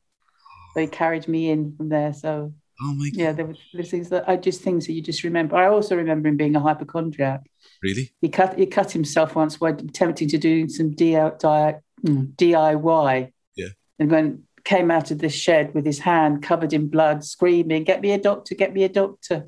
So 0.73 0.81
he 0.81 0.87
carried 0.87 1.27
me 1.27 1.49
in 1.49 1.75
from 1.75 1.89
there. 1.89 2.13
So 2.13 2.53
Oh 2.83 2.93
my 2.95 3.09
god! 3.09 3.17
yeah, 3.17 3.31
there 3.31 3.45
were 3.45 3.55
there's 3.73 3.89
things 3.89 4.09
that 4.09 4.27
I 4.27 4.35
just 4.35 4.61
things 4.61 4.87
that 4.87 4.93
you 4.93 5.01
just 5.01 5.23
remember. 5.23 5.55
I 5.55 5.67
also 5.67 5.95
remember 5.95 6.27
him 6.29 6.37
being 6.37 6.55
a 6.55 6.59
hypochondriac. 6.59 7.41
Really? 7.81 8.11
He 8.21 8.29
cut 8.29 8.57
he 8.59 8.65
cut 8.65 8.91
himself 8.91 9.35
once 9.35 9.59
while 9.61 9.73
attempting 9.73 10.27
to 10.29 10.37
do 10.37 10.67
some 10.67 10.91
DIY. 10.91 11.43
Uh, 11.43 11.73
DIY. 12.05 13.25
Hmm, 13.25 13.31
yeah. 13.55 13.67
And 13.99 14.11
when 14.11 14.43
came 14.65 14.91
out 14.91 15.11
of 15.11 15.19
the 15.19 15.29
shed 15.29 15.73
with 15.73 15.85
his 15.85 15.99
hand 15.99 16.41
covered 16.43 16.73
in 16.73 16.89
blood, 16.89 17.23
screaming, 17.23 17.83
"Get 17.85 18.01
me 18.01 18.11
a 18.11 18.17
doctor! 18.17 18.55
Get 18.55 18.73
me 18.73 18.83
a 18.83 18.89
doctor!" 18.89 19.47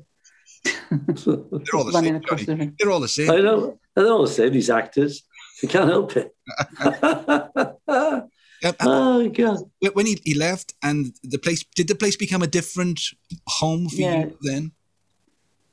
They're 0.90 1.36
all 1.74 1.84
the 1.84 1.92
Running 1.94 2.14
same. 2.14 2.16
across 2.16 2.40
Johnny. 2.44 2.44
the 2.44 2.56
room. 2.56 2.74
They're 2.78 2.90
all 2.90 3.00
the 3.00 3.08
same. 3.08 3.30
I 3.30 3.36
know. 3.36 3.78
They're 3.94 4.08
all 4.08 4.22
the 4.22 4.28
same, 4.32 4.52
these 4.52 4.70
actors. 4.70 5.22
You 5.62 5.68
can't 5.68 5.88
help 5.88 6.12
it. 6.16 6.34
Um, 8.64 8.74
oh, 8.80 9.28
God. 9.28 9.58
When- 9.80 9.92
when 9.92 10.06
he, 10.06 10.20
he 10.24 10.34
left 10.34 10.74
and 10.82 11.14
the 11.22 11.38
place 11.38 11.64
did 11.74 11.88
the 11.88 11.94
place 11.94 12.16
become 12.16 12.42
a 12.42 12.46
different 12.46 13.00
home 13.46 13.88
for 13.88 13.96
Yeah. 13.96 14.26
you 14.26 14.38
then 14.42 14.72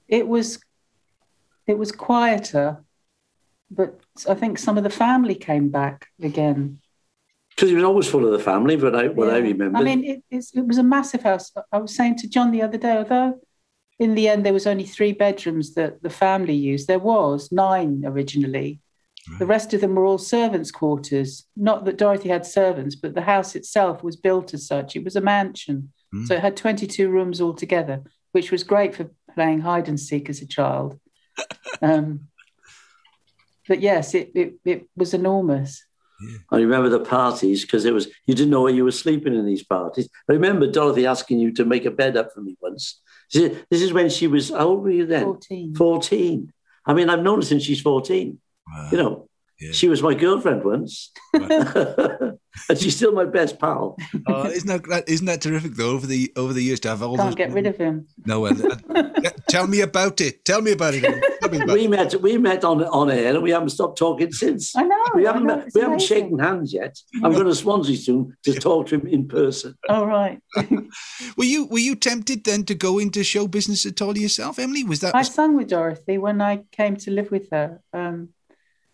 It 0.08 0.28
was 0.28 0.60
it 1.66 1.78
was 1.78 1.92
quieter, 1.94 2.84
but 3.72 4.00
I 4.28 4.36
think 4.36 4.60
some 4.60 4.78
of 4.78 4.84
the 4.84 4.90
family 4.90 5.36
came 5.36 5.70
back 5.70 6.08
again. 6.22 6.80
Because 7.50 7.70
he 7.70 7.76
was 7.76 7.86
always 7.86 8.08
full 8.10 8.26
of 8.26 8.32
the 8.32 8.40
family, 8.52 8.76
but 8.76 8.96
I, 8.96 9.08
what 9.08 9.30
I 9.30 9.38
remember. 9.38 9.78
I 9.78 9.84
mean, 9.84 10.04
it, 10.04 10.24
it's, 10.30 10.54
it 10.56 10.66
was 10.68 10.78
a 10.78 10.84
massive 10.84 11.24
house. 11.24 11.52
I 11.72 11.78
was 11.78 11.96
saying 11.96 12.18
to 12.18 12.28
John 12.28 12.52
the 12.52 12.64
other 12.64 12.78
day, 12.78 12.98
although 12.98 13.40
in 14.00 14.16
the 14.16 14.28
end 14.28 14.46
there 14.46 14.54
was 14.54 14.68
only 14.68 14.86
three 14.86 15.14
bedrooms 15.14 15.74
that 15.76 16.04
the 16.04 16.10
family 16.10 16.56
used, 16.56 16.88
there 16.88 17.00
was 17.00 17.52
nine 17.52 18.04
originally. 18.06 18.82
The 19.40 19.46
rest 19.46 19.74
of 19.74 19.82
them 19.82 19.96
were 19.96 20.06
all 20.06 20.18
servants' 20.18 20.72
quarters. 20.72 21.46
Not 21.56 21.86
that 21.86 21.98
Dorothy 21.98 22.30
had 22.30 22.46
servants, 22.46 22.96
but 22.96 23.16
the 23.16 23.22
house 23.22 23.56
itself 23.56 24.04
was 24.04 24.18
built 24.18 24.54
as 24.54 24.68
such. 24.68 24.96
It 24.96 25.04
was 25.04 25.16
a 25.16 25.22
mansion. 25.22 25.94
Mm. 26.14 26.28
So 26.28 26.36
it 26.36 26.42
had 26.42 26.58
22 26.58 27.10
rooms 27.10 27.40
altogether, 27.40 28.04
which 28.34 28.52
was 28.52 28.64
great 28.64 28.96
for 28.96 29.12
playing 29.34 29.62
hide 29.62 29.88
and 29.88 30.00
seek 30.00 30.30
as 30.30 30.42
a 30.42 30.48
child. 30.48 31.00
um, 31.82 32.28
but 33.68 33.80
yes, 33.80 34.14
it, 34.14 34.32
it, 34.36 34.56
it 34.66 34.90
was 34.96 35.14
enormous. 35.14 35.86
I 36.52 36.58
remember 36.58 36.90
the 36.90 37.00
parties 37.00 37.64
because 37.64 37.86
it 37.86 37.94
was 37.94 38.08
you 38.26 38.36
didn't 38.36 38.52
know 38.52 38.62
where 38.62 38.74
you 38.74 38.86
were 38.86 38.92
sleeping 38.92 39.34
in 39.34 39.46
these 39.46 39.64
parties. 39.64 40.08
I 40.30 40.34
remember 40.34 40.68
Dorothy 40.68 41.06
asking 41.06 41.40
you 41.40 41.52
to 41.54 41.66
make 41.66 41.86
a 41.86 41.92
bed 41.92 42.16
up 42.16 42.34
for 42.34 42.42
me 42.42 42.56
once. 42.62 43.02
This 43.32 43.44
is, 43.44 43.58
this 43.70 43.82
is 43.82 43.94
when 43.94 44.10
she 44.10 44.28
was 44.28 44.50
how 44.50 44.68
old 44.68 44.84
were 44.84 44.92
you 44.92 45.06
then? 45.06 45.24
14. 45.24 45.76
14. 45.76 46.54
I 46.86 46.94
mean, 46.94 47.10
I've 47.10 47.24
known 47.24 47.40
her 47.40 47.46
since 47.46 47.64
she's 47.64 47.82
14. 47.82 48.40
Wow. 48.68 48.90
You 48.92 48.98
know, 48.98 49.28
Yeah. 49.60 49.72
she 49.72 49.88
was 49.88 50.02
my 50.02 50.14
girlfriend 50.14 50.64
once. 50.64 51.12
and 52.70 52.78
she's 52.78 52.96
still 52.96 53.12
my 53.12 53.26
best 53.26 53.60
pal. 53.60 53.98
Oh, 54.28 54.46
isn't 54.46 54.68
that 54.68 54.82
gra- 54.84 55.04
isn't 55.08 55.26
that 55.26 55.42
terrific 55.42 55.74
though? 55.76 55.92
Over 55.92 56.08
the 56.08 56.32
over 56.36 56.54
the 56.54 56.62
years 56.64 56.80
to 56.82 56.90
have 56.90 57.02
all 57.02 57.16
Can't 57.18 57.30
those 57.30 57.36
get 57.36 57.52
rid 57.52 57.68
of 57.68 57.78
him. 57.78 58.08
No, 58.26 58.42
well, 58.42 58.54
uh, 58.96 59.30
tell 59.50 59.68
me 59.68 59.82
about 59.82 60.22
it. 60.22 60.46
Tell 60.46 60.62
me 60.62 60.72
about 60.72 60.94
it. 60.94 61.02
Tell 61.02 61.20
coming 61.42 61.60
back. 61.68 61.76
We 61.76 61.88
met 61.88 62.22
we 62.22 62.38
met 62.38 62.64
on 62.64 62.84
on 62.84 63.10
air 63.12 63.34
and 63.36 63.44
we 63.44 63.52
haven't 63.52 63.70
stopped 63.70 63.98
talking 63.98 64.32
since. 64.32 64.76
I 64.76 64.84
know. 64.84 65.04
We 65.16 65.26
haven't 65.26 65.46
know, 65.46 65.56
met- 65.58 65.68
it's 65.68 65.76
we 65.76 65.82
haven't 65.82 66.02
shaken 66.02 66.40
hands 66.40 66.74
yet. 66.74 66.98
I'm 67.24 67.32
going 67.34 67.46
to 67.46 67.56
Swansea 67.56 67.98
soon 67.98 68.36
to 68.44 68.54
talk 68.54 68.88
to 68.88 68.96
him 68.96 69.08
in 69.08 69.28
person. 69.28 69.76
Oh 69.90 70.06
right. 70.06 70.40
Were 71.38 71.44
you 71.46 71.66
were 71.68 71.80
you 71.80 71.96
tempted 71.96 72.44
then 72.44 72.64
to 72.66 72.76
go 72.76 73.00
into 73.00 73.24
show 73.24 73.48
business 73.48 73.86
at 73.86 74.02
all 74.02 74.18
yourself, 74.18 74.60
Emily? 74.60 74.84
Was 74.84 75.00
that 75.00 75.16
I 75.16 75.24
sung 75.24 75.56
with 75.56 75.70
Dorothy 75.70 76.18
when 76.18 76.42
I 76.42 76.64
came 76.72 76.96
to 76.98 77.12
live 77.12 77.32
with 77.32 77.50
her. 77.52 77.82
Um, 77.94 78.30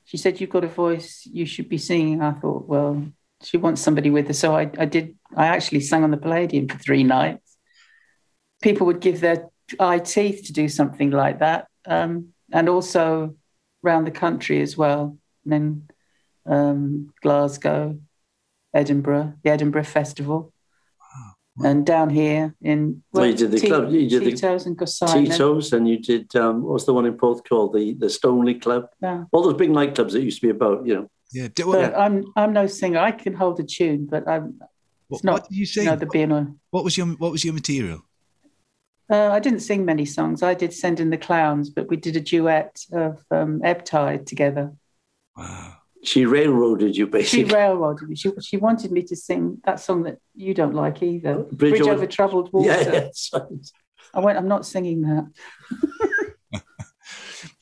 she 0.10 0.18
said, 0.18 0.42
"You've 0.42 0.50
got 0.50 0.64
a 0.64 0.68
voice. 0.68 1.28
You 1.32 1.46
should 1.46 1.70
be 1.70 1.78
singing." 1.78 2.20
I 2.24 2.32
thought, 2.32 2.68
well, 2.68 3.06
she 3.44 3.58
wants 3.58 3.80
somebody 3.80 4.10
with 4.10 4.26
her, 4.26 4.34
so 4.34 4.56
I, 4.56 4.72
I 4.80 4.86
did. 4.86 5.16
I 5.36 5.46
actually 5.46 5.82
sang 5.82 6.04
on 6.04 6.10
the 6.10 6.18
Palladium 6.18 6.68
for 6.68 6.80
three 6.80 7.04
nights. 7.04 7.58
People 8.60 8.88
would 8.88 9.02
give 9.02 9.20
their 9.22 9.50
eye 9.80 10.00
teeth 10.00 10.46
to 10.48 10.54
do 10.54 10.68
something 10.68 11.12
like 11.12 11.38
that, 11.40 11.68
um, 11.86 12.30
and 12.52 12.68
also 12.68 13.36
around 13.86 14.06
the 14.06 14.20
country 14.26 14.64
as 14.64 14.76
well. 14.76 15.16
And 15.44 15.54
then 15.54 15.90
um, 16.48 17.14
Glasgow, 17.22 18.00
Edinburgh, 18.74 19.36
the 19.44 19.52
Edinburgh 19.52 19.84
Festival. 19.84 20.52
And 21.64 21.86
down 21.86 22.10
here 22.10 22.56
in 22.62 23.04
Well, 23.12 23.26
you 23.26 23.34
did 23.36 23.52
the 23.52 23.60
Ti- 23.60 23.68
club- 23.68 23.92
you 23.92 24.08
did 24.10 24.24
the 24.24 24.32
Tito's 24.32 24.66
and 24.66 24.78
Gossamer. 24.78 25.26
Tito's 25.26 25.74
and 25.74 25.88
you 25.88 26.00
did 26.00 26.36
um, 26.36 26.64
what's 26.64 26.86
the 26.86 26.94
one 26.94 27.06
in 27.06 27.14
Porth 27.18 27.44
called 27.48 27.74
the 27.74 27.94
the 27.94 28.08
Stoneleigh 28.10 28.62
Club. 28.62 28.88
Yeah. 29.02 29.26
All 29.32 29.44
those 29.44 29.56
big 29.56 29.70
nightclubs 29.70 30.12
that 30.14 30.22
used 30.24 30.40
to 30.42 30.48
be 30.48 30.52
about, 30.52 30.86
you 30.86 30.96
know. 30.96 31.10
yeah? 31.32 31.48
Did, 31.54 31.66
But 31.66 31.68
what, 31.68 31.98
I'm 31.98 32.26
I'm 32.36 32.54
no 32.54 32.68
singer. 32.68 33.00
I 33.00 33.12
can 33.12 33.34
hold 33.34 33.60
a 33.60 33.64
tune, 33.64 34.06
but 34.06 34.28
I'm 34.28 34.60
what, 35.10 35.24
not. 35.24 35.34
what 35.34 35.50
did 35.50 35.58
you 35.58 35.66
say? 35.66 35.84
You 35.84 35.90
know, 35.90 35.96
the 35.96 36.06
being 36.06 36.32
a, 36.32 36.48
what 36.72 36.84
was 36.84 36.98
your 36.98 37.08
what 37.08 37.32
was 37.32 37.44
your 37.44 37.54
material? 37.54 38.02
uh, 39.12 39.30
I 39.32 39.40
didn't 39.40 39.62
sing 39.62 39.84
many 39.86 40.06
songs. 40.06 40.44
I 40.44 40.54
did 40.54 40.72
"Send 40.74 41.00
in 41.00 41.10
the 41.10 41.18
Clowns," 41.18 41.70
but 41.72 41.90
we 41.90 41.98
did 41.98 42.16
a 42.16 42.22
duet 42.22 42.86
of 42.94 43.24
um, 43.32 43.60
Ebb 43.64 43.84
Tide 43.86 44.28
together. 44.28 44.72
Wow. 45.36 45.76
She 46.04 46.26
railroaded 46.26 46.96
you 46.96 47.08
basically. 47.08 47.50
She 47.50 47.54
railroaded 47.54 48.10
me. 48.10 48.16
She 48.16 48.32
she 48.42 48.58
wanted 48.58 48.92
me 48.92 49.04
to 49.04 49.16
sing 49.16 49.60
that 49.66 49.80
song 49.80 50.04
that 50.04 50.20
you 50.36 50.54
don't 50.54 50.74
like 50.74 51.04
either, 51.04 51.40
Bridge 51.40 51.72
"Bridge, 51.72 51.82
Over- 51.82 51.92
Over 51.92 52.08
Troubled 52.08 52.54
Water." 52.54 52.68
yeah, 52.70 52.92
yes. 52.92 53.32
I 54.14 54.20
went. 54.22 54.38
I'm 54.38 54.48
not 54.48 54.66
singing 54.66 55.02
that. 55.02 55.28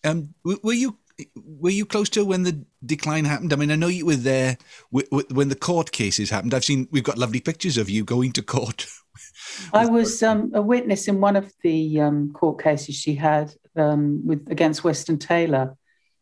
Um, 0.04 0.34
were 0.44 0.74
you 0.74 0.98
were 1.36 1.72
you 1.72 1.86
close 1.86 2.10
to 2.10 2.24
when 2.24 2.44
the 2.44 2.64
decline 2.86 3.26
happened? 3.26 3.52
I 3.52 3.56
mean, 3.56 3.72
I 3.72 3.76
know 3.76 3.88
you 3.88 4.06
were 4.06 4.16
there 4.16 4.58
w- 4.92 5.08
w- 5.10 5.28
when 5.36 5.50
the 5.50 5.56
court 5.56 5.92
cases 5.92 6.30
happened. 6.30 6.54
I've 6.54 6.64
seen 6.64 6.88
we've 6.92 7.04
got 7.04 7.18
lovely 7.18 7.42
pictures 7.42 7.78
of 7.78 7.90
you 7.90 8.04
going 8.04 8.32
to 8.34 8.42
court. 8.42 8.86
I 9.74 9.88
was 9.88 10.22
um, 10.22 10.52
a 10.54 10.62
witness 10.62 11.08
in 11.08 11.20
one 11.20 11.36
of 11.36 11.52
the 11.64 12.00
um, 12.02 12.32
court 12.34 12.62
cases 12.62 12.96
she 12.96 13.16
had 13.16 13.54
um, 13.76 14.26
with 14.26 14.50
against 14.52 14.84
Weston 14.84 15.18
Taylor. 15.18 15.76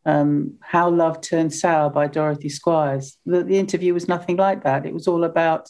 Um, 0.06 0.56
How 0.62 0.90
Love 0.90 1.22
Turned 1.22 1.54
Sour 1.54 1.90
by 1.90 2.08
Dorothy 2.08 2.50
Squires. 2.50 3.18
The, 3.26 3.44
the 3.44 3.58
interview 3.58 3.94
was 3.94 4.08
nothing 4.08 4.38
like 4.38 4.64
that. 4.64 4.86
It 4.86 4.94
was 4.94 5.08
all 5.08 5.24
about 5.24 5.70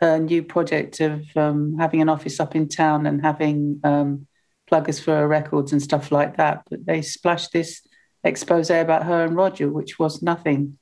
her 0.00 0.18
new 0.18 0.42
project 0.42 1.00
of 1.00 1.24
um, 1.36 1.76
having 1.78 2.00
an 2.00 2.08
office 2.08 2.40
up 2.40 2.54
in 2.54 2.68
town 2.68 3.06
and 3.06 3.20
having 3.20 3.80
um, 3.84 4.26
pluggers 4.66 5.00
for 5.00 5.14
her 5.16 5.28
records 5.28 5.72
and 5.72 5.82
stuff 5.82 6.10
like 6.12 6.36
that. 6.36 6.62
But 6.70 6.86
they 6.86 7.02
splashed 7.02 7.52
this 7.52 7.82
expose 8.24 8.70
about 8.70 9.04
her 9.04 9.24
and 9.24 9.36
Roger, 9.36 9.68
which 9.68 9.98
was 9.98 10.22
nothing 10.22 10.78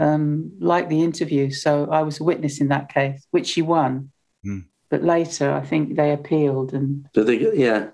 um, 0.00 0.52
like 0.58 0.88
the 0.88 1.02
interview. 1.02 1.50
So 1.50 1.88
I 1.90 2.02
was 2.02 2.20
a 2.20 2.24
witness 2.24 2.60
in 2.60 2.68
that 2.68 2.92
case, 2.92 3.26
which 3.30 3.46
she 3.46 3.62
won. 3.62 4.10
Hmm. 4.42 4.60
But 4.88 5.02
later, 5.02 5.52
I 5.52 5.62
think 5.62 5.96
they 5.96 6.12
appealed, 6.12 6.72
and 6.72 7.08
So 7.14 7.24
they, 7.24 7.38
yeah. 7.56 7.88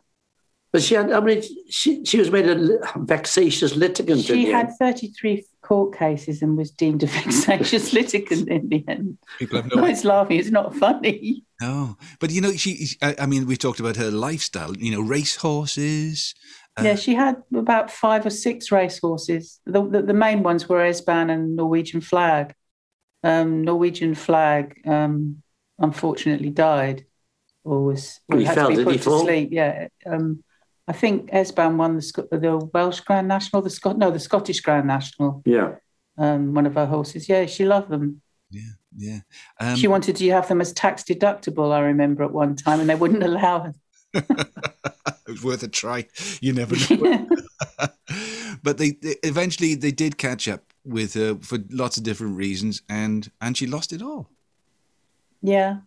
But 0.72 0.82
she 0.82 0.94
had, 0.94 1.12
I 1.12 1.20
mean, 1.20 1.42
she, 1.68 2.02
she 2.04 2.18
was 2.18 2.30
made 2.30 2.48
a 2.48 2.78
vexatious 2.96 3.76
litigant. 3.76 4.22
she 4.22 4.50
had 4.50 4.66
end. 4.68 4.78
33 4.78 5.44
court 5.60 5.96
cases 5.96 6.40
and 6.40 6.56
was 6.56 6.70
deemed 6.70 7.02
a 7.02 7.06
vexatious 7.22 7.92
litigant 7.98 8.48
in 8.48 8.68
the 8.70 8.84
end. 8.88 9.18
People 9.38 9.60
have 9.60 9.70
No 9.70 9.76
no 9.76 9.82
one's 9.82 10.04
laughing; 10.04 10.38
it's 10.38 10.50
not 10.50 10.74
funny. 10.74 11.44
no, 11.60 11.96
but 12.20 12.30
you 12.30 12.40
know, 12.40 12.52
she. 12.52 12.88
I, 13.02 13.14
I 13.20 13.26
mean, 13.26 13.46
we 13.46 13.56
talked 13.56 13.80
about 13.80 13.96
her 13.96 14.10
lifestyle. 14.10 14.74
You 14.76 14.92
know, 14.92 15.02
race 15.02 15.36
horses. 15.36 16.34
Uh, 16.78 16.84
yeah, 16.84 16.94
she 16.94 17.14
had 17.14 17.36
about 17.54 17.90
five 17.90 18.24
or 18.24 18.30
six 18.30 18.72
racehorses. 18.72 19.60
The, 19.66 19.86
the, 19.86 20.02
the 20.02 20.14
main 20.14 20.42
ones 20.42 20.70
were 20.70 20.78
Esban 20.78 21.30
and 21.30 21.54
Norwegian 21.54 22.00
Flag. 22.00 22.54
Um, 23.22 23.62
Norwegian 23.62 24.14
Flag, 24.14 24.80
um, 24.86 25.42
unfortunately, 25.78 26.48
died 26.50 27.04
or 27.64 27.84
was 27.84 28.20
he 28.32 28.44
had 28.44 28.54
fell, 28.54 28.68
to 28.70 28.70
be 28.70 28.76
did 28.76 28.84
put 28.84 28.92
he 28.92 28.98
to 28.98 29.04
fall? 29.04 29.20
sleep. 29.20 29.50
Yeah, 29.52 29.88
um, 30.06 30.42
I 30.92 30.94
think 30.94 31.30
Esban 31.30 31.76
won 31.76 31.96
the 31.96 32.02
Sc- 32.02 32.28
the 32.30 32.68
Welsh 32.74 33.00
Grand 33.00 33.26
National, 33.26 33.62
the 33.62 33.70
Scot 33.70 33.96
no, 33.96 34.10
the 34.10 34.18
Scottish 34.18 34.60
Grand 34.60 34.86
National. 34.86 35.42
Yeah. 35.46 35.76
Um, 36.18 36.52
one 36.52 36.66
of 36.66 36.74
her 36.74 36.84
horses. 36.84 37.30
Yeah, 37.30 37.46
she 37.46 37.64
loved 37.64 37.88
them. 37.88 38.20
Yeah, 38.50 38.72
yeah. 38.94 39.20
Um, 39.58 39.74
she 39.74 39.88
wanted 39.88 40.16
to 40.16 40.30
have 40.32 40.48
them 40.48 40.60
as 40.60 40.74
tax 40.74 41.02
deductible. 41.02 41.72
I 41.72 41.80
remember 41.80 42.24
at 42.24 42.32
one 42.32 42.56
time, 42.56 42.78
and 42.78 42.90
they 42.90 42.94
wouldn't 42.94 43.22
allow 43.22 43.60
her. 43.60 43.74
it 44.12 45.26
was 45.26 45.42
worth 45.42 45.62
a 45.62 45.68
try. 45.68 46.06
You 46.42 46.52
never 46.52 46.76
know. 46.94 47.26
but 48.62 48.76
they, 48.76 48.90
they 48.90 49.16
eventually 49.22 49.74
they 49.74 49.92
did 49.92 50.18
catch 50.18 50.46
up 50.46 50.74
with 50.84 51.14
her 51.14 51.36
for 51.36 51.58
lots 51.70 51.96
of 51.96 52.02
different 52.02 52.36
reasons, 52.36 52.82
and 52.90 53.30
and 53.40 53.56
she 53.56 53.66
lost 53.66 53.94
it 53.94 54.02
all. 54.02 54.28
yeah, 55.40 55.78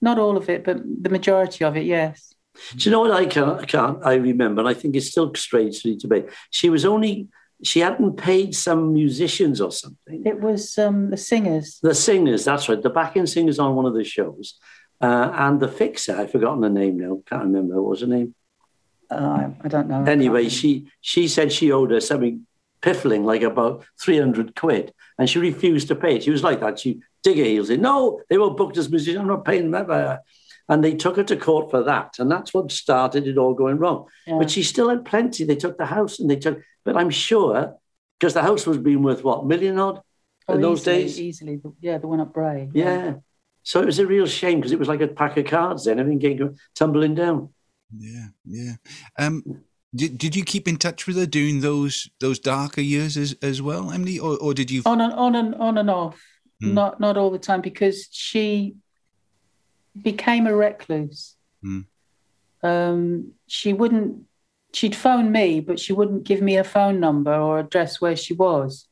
not 0.00 0.18
all 0.18 0.38
of 0.38 0.48
it, 0.48 0.64
but 0.64 0.78
the 0.82 1.10
majority 1.10 1.62
of 1.62 1.76
it. 1.76 1.84
Yes. 1.84 2.32
Do 2.76 2.88
you 2.88 2.90
know 2.90 3.00
what 3.00 3.10
I 3.10 3.26
can't, 3.26 3.60
I 3.60 3.64
can't 3.64 3.98
I 4.04 4.14
remember, 4.14 4.60
and 4.60 4.68
I 4.68 4.74
think 4.74 4.96
it's 4.96 5.10
still 5.10 5.34
strange 5.34 5.84
me 5.84 5.96
to 5.98 6.08
be. 6.08 6.24
She 6.50 6.70
was 6.70 6.84
only, 6.84 7.28
she 7.62 7.80
hadn't 7.80 8.16
paid 8.16 8.54
some 8.54 8.92
musicians 8.92 9.60
or 9.60 9.72
something. 9.72 10.22
It 10.26 10.40
was 10.40 10.78
um, 10.78 11.10
the 11.10 11.16
singers. 11.16 11.78
The 11.82 11.94
singers, 11.94 12.44
that's 12.44 12.68
right, 12.68 12.82
the 12.82 12.90
backing 12.90 13.26
singers 13.26 13.58
on 13.58 13.74
one 13.74 13.86
of 13.86 13.94
the 13.94 14.04
shows. 14.04 14.58
Uh, 15.00 15.30
and 15.34 15.60
the 15.60 15.68
fixer, 15.68 16.14
I've 16.14 16.30
forgotten 16.30 16.62
her 16.62 16.68
name 16.68 16.98
now, 16.98 17.22
can't 17.26 17.44
remember. 17.44 17.80
What 17.80 17.90
was 17.90 18.00
her 18.02 18.06
name? 18.06 18.34
Uh, 19.10 19.50
I 19.62 19.68
don't 19.68 19.88
know. 19.88 20.04
Anyway, 20.04 20.48
she 20.48 20.86
she 21.00 21.26
said 21.26 21.52
she 21.52 21.72
owed 21.72 21.90
her 21.90 22.00
something 22.00 22.46
piffling, 22.80 23.24
like 23.24 23.42
about 23.42 23.84
300 24.00 24.54
quid, 24.54 24.92
and 25.18 25.28
she 25.28 25.38
refused 25.38 25.88
to 25.88 25.96
pay 25.96 26.16
it. 26.16 26.22
She 26.22 26.30
was 26.30 26.44
like 26.44 26.60
that. 26.60 26.78
She 26.78 27.00
dig 27.22 27.38
her 27.38 27.44
heels 27.44 27.70
in. 27.70 27.80
No, 27.82 28.20
they 28.28 28.38
were 28.38 28.50
booked 28.50 28.76
as 28.76 28.88
musicians. 28.88 29.20
I'm 29.20 29.26
not 29.26 29.44
paying 29.44 29.70
them. 29.70 30.18
And 30.70 30.82
they 30.82 30.94
took 30.94 31.16
her 31.16 31.24
to 31.24 31.36
court 31.36 31.70
for 31.70 31.82
that. 31.82 32.18
And 32.18 32.30
that's 32.30 32.54
what 32.54 32.72
started 32.72 33.26
it 33.26 33.36
all 33.36 33.52
going 33.52 33.76
wrong. 33.76 34.06
Yeah. 34.26 34.38
But 34.38 34.50
she 34.50 34.62
still 34.62 34.88
had 34.88 35.04
plenty. 35.04 35.44
They 35.44 35.56
took 35.56 35.76
the 35.76 35.84
house 35.84 36.18
and 36.18 36.30
they 36.30 36.36
took, 36.36 36.62
but 36.84 36.96
I'm 36.96 37.10
sure, 37.10 37.76
because 38.18 38.32
the 38.32 38.42
house 38.42 38.66
was 38.66 38.78
being 38.78 39.02
worth 39.02 39.22
what, 39.22 39.44
million 39.44 39.78
odd 39.78 40.00
Oh, 40.50 40.54
in 40.54 40.60
those 40.62 40.80
easily, 40.80 41.02
days? 41.02 41.20
Easily, 41.20 41.60
yeah, 41.80 41.98
the 41.98 42.08
one 42.08 42.20
at 42.20 42.32
Bray. 42.32 42.70
Yeah. 42.72 43.14
So 43.62 43.80
it 43.80 43.86
was 43.86 43.98
a 43.98 44.06
real 44.06 44.26
shame 44.26 44.58
because 44.58 44.72
it 44.72 44.78
was 44.78 44.88
like 44.88 45.00
a 45.00 45.08
pack 45.08 45.36
of 45.36 45.46
cards 45.46 45.84
then, 45.84 45.98
everything 45.98 46.20
came 46.20 46.56
tumbling 46.74 47.14
down. 47.14 47.50
Yeah, 47.96 48.28
yeah. 48.44 48.72
Um, 49.18 49.62
did, 49.94 50.18
did 50.18 50.36
you 50.36 50.44
keep 50.44 50.66
in 50.66 50.76
touch 50.76 51.06
with 51.06 51.16
her 51.16 51.26
during 51.26 51.60
those 51.60 52.08
those 52.20 52.38
darker 52.38 52.80
years 52.80 53.16
as, 53.16 53.34
as 53.42 53.60
well, 53.60 53.90
Emily, 53.90 54.18
or, 54.18 54.38
or 54.38 54.54
did 54.54 54.70
you? 54.70 54.82
on 54.86 55.00
and 55.00 55.12
on 55.12 55.34
and 55.34 55.54
on 55.56 55.78
and 55.78 55.90
off. 55.90 56.20
Hmm. 56.60 56.74
Not 56.74 57.00
not 57.00 57.16
all 57.16 57.30
the 57.30 57.38
time 57.38 57.60
because 57.60 58.08
she 58.10 58.76
became 60.02 60.46
a 60.46 60.54
recluse. 60.54 61.34
Hmm. 61.62 61.80
Um, 62.62 63.32
she 63.46 63.72
wouldn't. 63.72 64.24
She'd 64.72 64.94
phone 64.94 65.32
me, 65.32 65.60
but 65.60 65.80
she 65.80 65.92
wouldn't 65.92 66.24
give 66.24 66.40
me 66.40 66.56
a 66.56 66.64
phone 66.64 67.00
number 67.00 67.34
or 67.34 67.58
address 67.58 68.00
where 68.00 68.14
she 68.14 68.34
was 68.34 68.86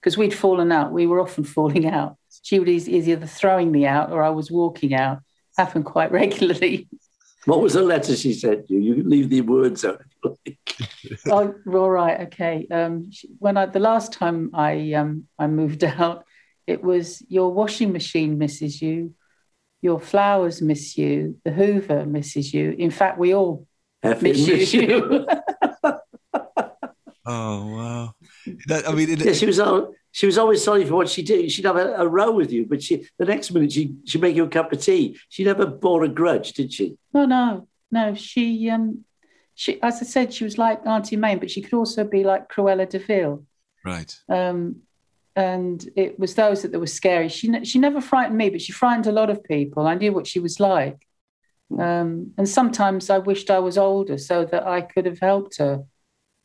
because 0.00 0.16
we'd 0.16 0.32
fallen 0.34 0.72
out. 0.72 0.92
We 0.92 1.06
were 1.06 1.20
often 1.20 1.44
falling 1.56 1.86
out. 1.86 2.16
She 2.42 2.58
would 2.58 2.68
is, 2.68 2.88
is 2.88 3.08
either 3.08 3.26
throwing 3.26 3.70
me 3.70 3.86
out 3.86 4.12
or 4.12 4.22
I 4.22 4.30
was 4.30 4.50
walking 4.50 4.94
out. 4.94 5.18
Happened 5.56 5.84
quite 5.84 6.10
regularly. 6.22 6.88
What 7.46 7.60
was 7.60 7.72
the 7.72 7.82
letter 7.82 8.14
she 8.16 8.34
sent 8.34 8.70
you? 8.70 8.78
You 8.78 9.02
leave 9.02 9.30
the 9.30 9.40
words 9.40 9.84
out. 9.84 10.02
if 10.44 10.56
you 11.02 11.16
like. 11.26 11.26
oh, 11.26 11.54
all 11.78 11.90
right, 11.90 12.20
okay. 12.22 12.66
Um, 12.70 13.10
she- 13.10 13.28
when 13.38 13.56
I 13.56 13.66
the 13.66 13.80
last 13.80 14.12
time 14.12 14.50
I 14.54 14.92
um 14.92 15.24
I 15.38 15.46
moved 15.46 15.84
out, 15.84 16.24
it 16.66 16.82
was 16.82 17.22
your 17.28 17.52
washing 17.52 17.92
machine 17.92 18.38
misses 18.38 18.80
you, 18.80 19.14
your 19.82 19.98
flowers 20.00 20.60
miss 20.62 20.96
you, 20.98 21.38
the 21.44 21.50
Hoover 21.50 22.04
misses 22.06 22.52
you. 22.52 22.74
In 22.78 22.90
fact, 22.90 23.18
we 23.18 23.34
all 23.34 23.66
F 24.02 24.22
miss 24.22 24.46
miss 24.46 24.74
you. 24.74 24.82
you. 24.82 25.26
Oh 27.26 27.66
wow! 27.76 28.14
That, 28.66 28.88
I 28.88 28.92
mean, 28.92 29.10
it, 29.10 29.20
yeah, 29.24 29.34
she 29.34 29.44
was 29.46 29.60
al- 29.60 29.92
she 30.10 30.26
was 30.26 30.38
always 30.38 30.64
sorry 30.64 30.84
for 30.86 30.94
what 30.94 31.08
she 31.08 31.22
did. 31.22 31.52
She'd 31.52 31.66
have 31.66 31.76
a, 31.76 31.94
a 31.96 32.08
row 32.08 32.32
with 32.32 32.50
you, 32.50 32.66
but 32.66 32.82
she 32.82 33.06
the 33.18 33.26
next 33.26 33.50
minute 33.52 33.72
she 33.72 33.94
she'd 34.06 34.22
make 34.22 34.34
you 34.34 34.44
a 34.44 34.48
cup 34.48 34.72
of 34.72 34.80
tea. 34.80 35.18
She 35.28 35.44
never 35.44 35.66
bore 35.66 36.02
a 36.02 36.08
grudge, 36.08 36.54
did 36.54 36.72
she? 36.72 36.96
no, 37.12 37.26
no, 37.26 37.68
no. 37.90 38.14
She 38.14 38.70
um 38.70 39.04
she 39.54 39.80
as 39.82 40.00
I 40.00 40.04
said, 40.06 40.32
she 40.32 40.44
was 40.44 40.56
like 40.56 40.84
Auntie 40.86 41.16
May, 41.16 41.36
but 41.36 41.50
she 41.50 41.60
could 41.60 41.74
also 41.74 42.04
be 42.04 42.24
like 42.24 42.48
Cruella 42.48 42.88
de 42.88 42.98
Vil. 42.98 43.44
right. 43.84 44.18
Um, 44.28 44.76
and 45.36 45.88
it 45.96 46.18
was 46.18 46.34
those 46.34 46.62
that 46.62 46.78
were 46.78 46.86
scary. 46.86 47.28
She 47.28 47.64
she 47.64 47.78
never 47.78 48.00
frightened 48.00 48.38
me, 48.38 48.50
but 48.50 48.60
she 48.60 48.72
frightened 48.72 49.06
a 49.06 49.12
lot 49.12 49.30
of 49.30 49.44
people. 49.44 49.86
I 49.86 49.94
knew 49.94 50.12
what 50.12 50.26
she 50.26 50.40
was 50.40 50.60
like, 50.60 51.06
um, 51.78 52.32
and 52.36 52.48
sometimes 52.48 53.10
I 53.10 53.18
wished 53.18 53.50
I 53.50 53.60
was 53.60 53.78
older 53.78 54.18
so 54.18 54.44
that 54.46 54.66
I 54.66 54.80
could 54.80 55.06
have 55.06 55.20
helped 55.20 55.58
her. 55.58 55.84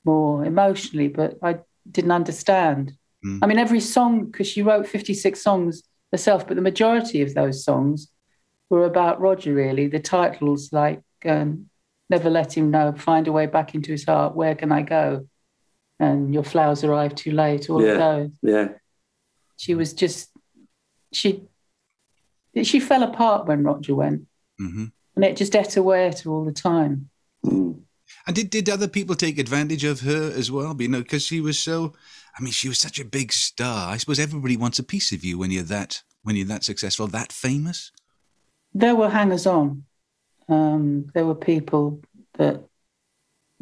more 0.06 0.46
emotionally, 0.46 1.08
but 1.08 1.38
I 1.42 1.60
didn't 1.90 2.12
understand. 2.12 2.94
Mm. 3.26 3.40
I 3.42 3.48
mean, 3.48 3.58
every 3.58 3.80
song, 3.80 4.26
because 4.26 4.48
she 4.48 4.62
wrote 4.62 4.88
56 4.88 5.42
songs 5.42 5.84
herself, 6.12 6.48
but 6.48 6.56
the 6.56 6.62
majority 6.62 7.22
of 7.22 7.34
those 7.34 7.64
songs 7.64 8.10
were 8.70 8.86
about 8.86 9.20
Roger, 9.20 9.54
really. 9.54 9.88
The 9.88 10.00
titles 10.00 10.72
like 10.72 11.02
um, 11.26 11.70
Never 12.10 12.30
Let 12.30 12.56
Him 12.56 12.72
Know, 12.72 12.94
Find 12.94 13.28
a 13.28 13.32
Way 13.32 13.48
Back 13.48 13.76
into 13.76 13.92
His 13.92 14.06
Heart, 14.06 14.36
Where 14.36 14.56
Can 14.56 14.72
I 14.72 14.84
Go? 14.84 15.28
And 16.00 16.34
Your 16.34 16.44
Flowers 16.44 16.84
Arrive 16.84 17.16
Too 17.16 17.32
Late, 17.32 17.70
all 17.70 17.82
Yeah. 17.82 17.92
of 17.94 17.98
those. 17.98 18.32
Yeah. 18.42 18.68
She 19.58 19.76
was 19.76 19.94
just, 19.94 20.30
she, 21.14 21.44
she 22.64 22.80
fell 22.80 23.04
apart 23.04 23.48
when 23.48 23.64
Roger 23.64 23.96
went, 23.96 24.28
hmm 24.58 24.86
and 25.16 25.24
it 25.24 25.38
just 25.38 25.56
ate 25.56 25.78
away 25.78 26.08
at 26.08 26.20
her 26.20 26.30
all 26.32 26.44
the 26.44 26.52
time. 26.52 27.10
Mm. 27.46 27.80
And 28.28 28.36
did, 28.36 28.50
did 28.50 28.70
other 28.70 28.90
people 28.90 29.16
take 29.16 29.40
advantage 29.40 29.86
of 29.86 30.02
her 30.02 30.30
as 30.36 30.52
well? 30.52 30.76
You 30.78 30.90
know, 30.90 31.02
because 31.02 31.26
she 31.26 31.40
was 31.40 31.58
so, 31.58 31.94
I 32.38 32.44
mean, 32.44 32.52
she 32.52 32.68
was 32.68 32.80
such 32.80 33.00
a 33.00 33.06
big 33.06 33.32
star. 33.32 33.90
I 33.94 33.96
suppose 33.96 34.20
everybody 34.20 34.58
wants 34.58 34.78
a 34.78 34.84
piece 34.84 35.14
of 35.14 35.24
you 35.24 35.38
when 35.38 35.52
you're 35.52 35.64
that 35.64 36.02
when 36.24 36.36
you're 36.36 36.48
that 36.48 36.66
successful, 36.66 37.08
that 37.08 37.32
famous. 37.32 37.94
there 38.74 38.94
were 38.96 39.10
hangers 39.10 39.48
on. 39.48 39.86
Um, 40.50 41.10
there 41.14 41.26
were 41.26 41.36
people 41.36 42.02
that 42.38 42.62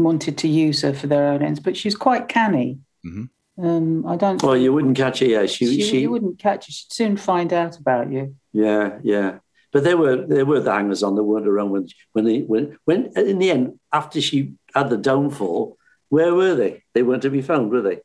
wanted 0.03 0.37
to 0.39 0.47
use 0.47 0.81
her 0.81 0.93
for 0.93 1.07
their 1.07 1.27
own 1.27 1.41
ends, 1.41 1.59
but 1.59 1.75
she 1.77 1.87
was 1.87 1.95
quite 1.95 2.27
canny. 2.27 2.79
Mhm. 3.05 3.29
Um, 3.57 4.05
I 4.07 4.15
don't. 4.15 4.41
Well, 4.41 4.57
you 4.57 4.73
wouldn't 4.73 4.97
catch 4.97 5.19
her. 5.19 5.25
Yeah, 5.25 5.45
she, 5.45 5.65
she, 5.67 5.81
she, 5.83 6.01
you 6.01 6.11
wouldn't 6.11 6.39
catch 6.39 6.65
her. 6.65 6.71
She'd 6.71 6.91
soon 6.91 7.17
find 7.17 7.53
out 7.53 7.77
about 7.77 8.11
you. 8.11 8.35
yeah, 8.51 8.99
yeah. 9.03 9.39
But 9.71 9.83
there 9.83 9.97
were 9.97 10.17
there 10.27 10.45
were 10.45 10.59
the 10.59 10.71
hangers 10.71 11.01
on 11.03 11.15
that 11.15 11.23
weren't 11.23 11.47
around 11.47 11.71
when 11.71 11.87
when 12.13 12.25
they 12.25 12.41
when 12.41 12.77
when 12.85 13.11
in 13.15 13.39
the 13.39 13.49
end 13.51 13.79
after 13.91 14.21
she 14.21 14.53
had 14.75 14.89
the 14.89 14.97
downfall. 14.97 15.77
Where 16.09 16.33
were 16.35 16.53
they? 16.55 16.83
They 16.93 17.01
weren't 17.01 17.23
to 17.23 17.31
be 17.31 17.41
found, 17.41 17.71
were 17.71 17.81
they? 17.81 17.99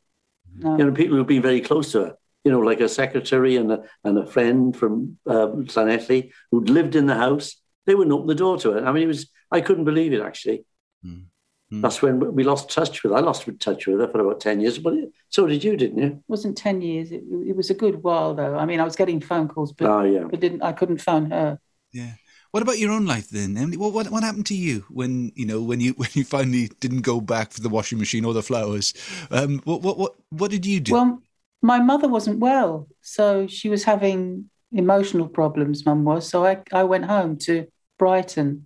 No. 0.55 0.77
You 0.77 0.85
know, 0.85 0.91
people 0.91 1.15
who've 1.15 1.27
been 1.27 1.43
very 1.43 1.61
close 1.61 1.91
to 1.91 1.99
her. 2.05 2.15
You 2.43 2.51
know, 2.51 2.59
like 2.59 2.79
a 2.79 2.89
secretary 2.89 3.55
and 3.55 3.71
a 3.71 3.83
and 4.03 4.17
a 4.17 4.25
friend 4.25 4.75
from 4.75 5.19
um, 5.27 5.65
Llanelli 5.65 6.31
who'd 6.51 6.69
lived 6.69 6.95
in 6.95 7.05
the 7.05 7.15
house. 7.15 7.55
They 7.85 7.93
wouldn't 7.95 8.13
open 8.13 8.27
the 8.27 8.35
door 8.35 8.57
to 8.59 8.71
her. 8.71 8.85
I 8.85 8.91
mean, 8.91 9.03
it 9.03 9.07
was 9.07 9.29
I 9.51 9.61
couldn't 9.61 9.85
believe 9.85 10.13
it 10.13 10.21
actually. 10.21 10.65
Mm. 11.05 11.25
Mm. 11.71 11.81
That's 11.83 12.01
when 12.01 12.33
we 12.33 12.43
lost 12.43 12.71
touch 12.71 13.03
with 13.03 13.11
her. 13.11 13.17
I 13.17 13.21
lost 13.21 13.47
touch 13.59 13.85
with 13.85 13.99
her 13.99 14.07
for 14.07 14.21
about 14.21 14.39
ten 14.39 14.59
years, 14.59 14.79
but 14.79 14.93
so 15.29 15.45
did 15.45 15.63
you, 15.63 15.77
didn't 15.77 15.99
you? 15.99 16.07
It 16.07 16.23
wasn't 16.27 16.57
ten 16.57 16.81
years. 16.81 17.11
It, 17.11 17.23
it 17.45 17.55
was 17.55 17.69
a 17.69 17.75
good 17.75 18.01
while 18.01 18.33
though. 18.33 18.55
I 18.55 18.65
mean, 18.65 18.79
I 18.79 18.83
was 18.83 18.95
getting 18.95 19.21
phone 19.21 19.47
calls, 19.47 19.71
but, 19.71 19.87
Oh 19.89 20.03
yeah. 20.03 20.23
but 20.29 20.39
didn't 20.39 20.63
I 20.63 20.71
couldn't 20.71 20.99
phone 20.99 21.29
her. 21.29 21.59
Yeah. 21.91 22.13
What 22.51 22.63
about 22.63 22.79
your 22.79 22.91
own 22.91 23.05
life 23.05 23.29
then, 23.29 23.55
Emily? 23.55 23.77
What, 23.77 23.93
what 23.93 24.09
what 24.09 24.23
happened 24.23 24.47
to 24.47 24.55
you 24.55 24.83
when 24.89 25.31
you 25.35 25.45
know 25.45 25.61
when 25.61 25.79
you 25.79 25.93
when 25.97 26.09
you 26.13 26.23
finally 26.23 26.71
didn't 26.79 27.01
go 27.01 27.21
back 27.21 27.51
for 27.51 27.61
the 27.61 27.69
washing 27.69 27.99
machine 27.99 28.25
or 28.25 28.33
the 28.33 28.41
flowers? 28.41 28.93
Um, 29.29 29.59
what 29.65 29.81
what 29.81 29.97
what 29.97 30.15
what 30.29 30.51
did 30.51 30.65
you 30.65 30.79
do? 30.79 30.93
Well, 30.93 31.21
my 31.61 31.79
mother 31.79 32.07
wasn't 32.07 32.39
well, 32.39 32.87
so 33.01 33.45
she 33.45 33.69
was 33.69 33.83
having 33.83 34.49
emotional 34.71 35.27
problems. 35.27 35.85
Mum 35.85 36.03
was, 36.03 36.27
so 36.27 36.45
I 36.45 36.63
I 36.73 36.83
went 36.83 37.05
home 37.05 37.37
to 37.39 37.67
Brighton, 37.99 38.65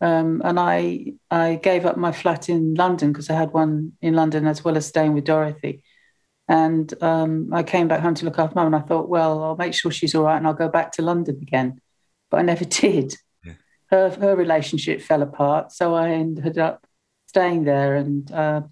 um, 0.00 0.42
and 0.44 0.60
I 0.60 1.14
I 1.30 1.56
gave 1.56 1.86
up 1.86 1.96
my 1.96 2.12
flat 2.12 2.48
in 2.48 2.74
London 2.74 3.12
because 3.12 3.30
I 3.30 3.34
had 3.34 3.52
one 3.52 3.92
in 4.02 4.14
London 4.14 4.46
as 4.46 4.64
well 4.64 4.76
as 4.76 4.86
staying 4.86 5.14
with 5.14 5.24
Dorothy. 5.24 5.82
And 6.48 6.92
um, 7.02 7.52
I 7.52 7.64
came 7.64 7.88
back 7.88 8.00
home 8.00 8.14
to 8.14 8.24
look 8.24 8.38
after 8.38 8.54
mum, 8.54 8.66
and 8.66 8.76
I 8.76 8.86
thought, 8.86 9.08
well, 9.08 9.42
I'll 9.42 9.56
make 9.56 9.74
sure 9.74 9.90
she's 9.90 10.14
all 10.14 10.24
right, 10.24 10.36
and 10.36 10.46
I'll 10.46 10.54
go 10.54 10.68
back 10.68 10.92
to 10.92 11.02
London 11.02 11.38
again. 11.42 11.80
But 12.30 12.38
I 12.38 12.42
never 12.42 12.64
did. 12.82 13.14
Yeah. 13.44 13.54
Her 13.90 14.10
her 14.10 14.36
relationship 14.36 15.00
fell 15.00 15.22
apart, 15.22 15.72
so 15.72 15.94
I 15.94 16.10
ended 16.10 16.58
up 16.58 16.86
staying 17.26 17.64
there 17.64 17.96
and 17.96 18.30
uh, 18.30 18.62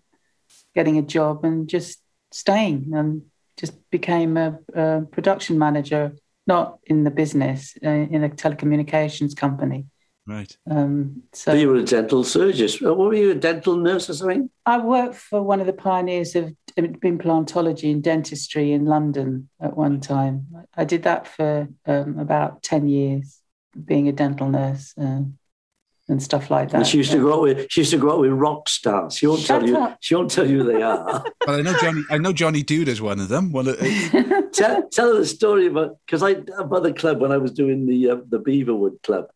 getting 0.75 0.99
a 0.99 1.03
job 1.03 1.45
and 1.45 1.69
just 1.69 2.01
staying 2.33 2.91
and 2.95 3.23
just 3.57 3.75
became 3.91 4.37
a, 4.37 4.59
a 4.75 5.03
production 5.11 5.59
manager, 5.59 6.17
not 6.47 6.79
in 6.87 7.05
the 7.05 7.11
business, 7.11 7.77
uh, 7.85 7.89
in 7.89 8.25
a 8.25 8.29
telecommunications 8.29 9.37
company. 9.37 9.87
Right. 10.27 10.57
Um, 10.71 11.23
So 11.33 11.53
so 11.53 11.57
you 11.57 11.69
were 11.69 11.77
a 11.77 11.85
dental 11.85 12.25
surgeon. 12.25 12.69
What 12.81 12.99
were 12.99 13.15
you, 13.15 13.31
a 13.33 13.35
dental 13.35 13.77
nurse 13.77 14.09
or 14.11 14.15
something? 14.15 14.51
I 14.67 14.79
worked 14.79 15.17
for 15.17 15.43
one 15.43 15.61
of 15.61 15.67
the 15.67 15.73
pioneers 15.73 16.35
of 16.35 16.55
implantology 16.77 17.93
and 17.93 18.03
dentistry 18.03 18.73
in 18.73 18.87
London 18.87 19.49
at 19.61 19.77
one 19.77 20.01
time. 20.01 20.47
I 20.77 20.85
did 20.85 21.05
that 21.05 21.29
for 21.29 21.69
um, 21.87 22.19
about 22.19 22.63
10 22.63 22.89
years, 22.89 23.41
being 23.85 24.09
a 24.09 24.13
dental 24.13 24.49
nurse 24.49 24.95
uh, 24.99 25.23
and 26.09 26.23
stuff 26.23 26.51
like 26.51 26.71
that. 26.71 26.79
And 26.79 26.87
she 26.87 26.99
used 26.99 27.13
to 27.13 27.19
go 27.21 27.35
out 27.35 27.43
with 27.43 27.67
she 27.71 27.81
used 27.81 27.93
to 27.93 27.99
go 27.99 28.13
out 28.13 28.21
with 28.21 28.33
rock 28.33 28.69
stars. 28.69 29.17
She 29.17 29.27
won't 29.27 29.41
Shut 29.41 29.61
tell 29.61 29.69
you. 29.69 29.97
She 30.01 30.15
won't 30.15 30.31
tell 30.31 30.49
you 30.49 30.63
who 30.63 30.73
they 30.73 30.83
are. 30.83 31.25
Well, 31.47 31.59
I 31.59 31.63
know 31.63 31.79
Johnny. 31.79 32.03
I 32.11 32.17
know 32.17 32.33
Johnny 32.33 32.63
Dude 32.63 32.89
is 32.89 33.03
one 33.03 33.21
of 33.21 33.29
them. 33.29 33.53
One 33.53 33.69
of, 33.69 33.79
tell, 34.53 34.89
tell 34.89 35.13
her 35.13 35.19
the 35.21 35.27
story 35.27 35.67
about 35.67 35.99
because 36.07 36.23
I 36.23 36.31
about 36.59 36.83
the 36.83 36.95
club 36.95 37.21
when 37.21 37.33
I 37.33 37.37
was 37.37 37.53
doing 37.53 37.85
the 37.87 38.11
uh, 38.11 38.17
the 38.27 38.39
Beaverwood 38.39 39.03
Club. 39.03 39.27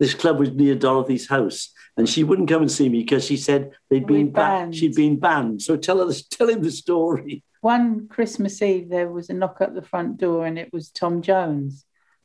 This 0.00 0.14
club 0.14 0.40
was 0.40 0.50
near 0.50 0.74
Dorothy's 0.74 1.28
house, 1.28 1.72
and 1.96 2.08
she 2.08 2.24
wouldn't 2.24 2.48
come 2.48 2.62
and 2.62 2.72
see 2.72 2.88
me 2.88 3.00
because 3.02 3.24
she 3.24 3.36
said 3.36 3.70
they'd 3.90 4.06
been 4.06 4.32
banned. 4.32 4.34
banned. 4.34 4.74
She'd 4.76 4.96
been 4.96 5.20
banned. 5.20 5.62
So 5.62 5.76
tell 5.76 5.98
her, 5.98 6.06
the, 6.06 6.22
tell 6.30 6.48
him 6.48 6.62
the 6.62 6.70
story. 6.72 7.44
one 7.60 8.08
Christmas 8.08 8.60
Eve, 8.62 8.88
there 8.88 9.10
was 9.10 9.28
a 9.30 9.34
knock 9.34 9.58
at 9.60 9.74
the 9.74 9.82
front 9.82 10.16
door, 10.16 10.46
and 10.46 10.58
it 10.58 10.72
was 10.72 10.90
Tom 10.90 11.22
Jones. 11.22 11.84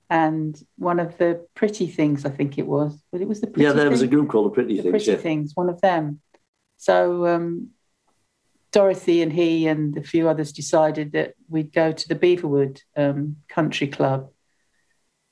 And 0.10 0.60
one 0.78 1.00
of 1.00 1.18
the 1.18 1.46
pretty 1.56 1.88
things, 1.88 2.26
I 2.26 2.30
think 2.30 2.58
it 2.58 2.66
was, 2.68 3.04
but 3.12 3.22
it 3.22 3.28
was 3.28 3.42
the 3.42 3.48
pretty 3.48 3.64
yeah, 3.68 3.74
there 3.74 3.90
was 3.90 4.02
a 4.04 4.08
group 4.08 4.30
called 4.30 4.46
the 4.46 4.56
Pretty 4.56 4.78
the 4.78 4.84
Things. 4.84 4.92
pretty 4.92 5.12
Yeah. 5.12 5.18
things, 5.18 5.52
one 5.56 5.68
of 5.68 5.82
them. 5.82 6.22
So 6.78 7.26
um, 7.26 7.70
Dorothy 8.72 9.22
and 9.22 9.34
he 9.34 9.68
and 9.68 9.98
a 9.98 10.04
few 10.04 10.30
others 10.30 10.52
decided 10.52 11.14
that 11.14 11.34
we'd 11.50 11.74
go 11.74 11.92
to 11.92 12.08
the 12.08 12.16
Beaverwood 12.16 12.82
um, 12.96 13.38
Country 13.50 13.88
Club, 13.88 14.30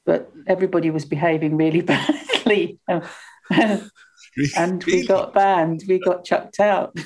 but 0.05 0.31
everybody 0.47 0.89
was 0.89 1.05
behaving 1.05 1.55
really 1.55 1.81
badly, 2.43 2.79
and 4.57 4.83
we 4.85 5.05
got 5.05 5.33
banned. 5.33 5.83
We 5.87 5.99
got 5.99 6.25
chucked 6.25 6.59
out. 6.59 6.97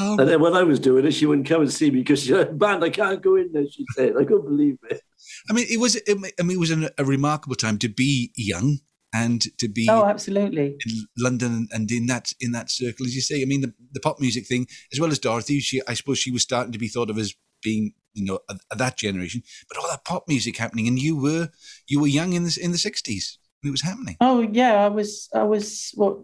Um, 0.00 0.18
And 0.18 0.28
then 0.30 0.40
when 0.40 0.54
I 0.54 0.62
was 0.62 0.80
doing 0.80 1.04
it, 1.04 1.12
she 1.12 1.26
wouldn't 1.26 1.46
come 1.46 1.60
and 1.60 1.70
see 1.70 1.90
me 1.90 1.98
because 1.98 2.22
she 2.22 2.30
said, 2.30 2.58
"Banned, 2.58 2.82
I 2.82 2.88
can't 2.88 3.22
go 3.22 3.36
in 3.36 3.52
there." 3.52 3.66
She 3.70 3.84
said, 3.94 4.14
"I 4.18 4.24
couldn't 4.24 4.46
believe 4.46 4.78
it." 4.88 5.02
I 5.50 5.52
mean, 5.52 5.66
it 5.68 5.78
was. 5.78 6.00
I 6.08 6.14
mean, 6.14 6.52
it 6.56 6.58
was 6.58 6.70
an, 6.70 6.88
a 6.96 7.04
remarkable 7.04 7.54
time 7.54 7.76
to 7.78 7.88
be 7.90 8.32
young 8.34 8.78
and 9.12 9.42
to 9.58 9.68
be 9.68 9.88
oh, 9.90 10.06
absolutely. 10.06 10.76
in 10.86 11.06
London 11.18 11.68
and 11.70 11.90
in 11.90 12.06
that 12.06 12.32
in 12.40 12.52
that 12.52 12.70
circle, 12.70 13.04
as 13.04 13.14
you 13.14 13.20
say. 13.20 13.42
I 13.42 13.44
mean, 13.44 13.60
the, 13.60 13.74
the 13.92 14.00
pop 14.00 14.20
music 14.20 14.46
thing, 14.46 14.66
as 14.90 14.98
well 14.98 15.10
as 15.10 15.18
Dorothy. 15.18 15.60
She, 15.60 15.82
I 15.86 15.92
suppose, 15.92 16.18
she 16.18 16.30
was 16.30 16.42
starting 16.42 16.72
to 16.72 16.78
be 16.78 16.88
thought 16.88 17.10
of 17.10 17.18
as 17.18 17.34
being, 17.62 17.94
you 18.14 18.24
know, 18.24 18.40
that 18.76 18.98
generation. 18.98 19.42
But 19.68 19.78
all 19.78 19.88
that 19.90 20.04
pop 20.04 20.24
music 20.28 20.56
happening, 20.56 20.88
and 20.88 20.98
you 20.98 21.16
were 21.16 21.48
you 21.88 22.00
were 22.00 22.06
young 22.06 22.32
in 22.32 22.44
the 22.44 22.58
in 22.60 22.72
the 22.72 22.78
sixties 22.78 23.38
it 23.64 23.70
was 23.70 23.82
happening. 23.82 24.16
Oh 24.20 24.40
yeah, 24.40 24.74
I 24.74 24.88
was 24.88 25.28
I 25.34 25.44
was 25.44 25.92
what 25.94 26.18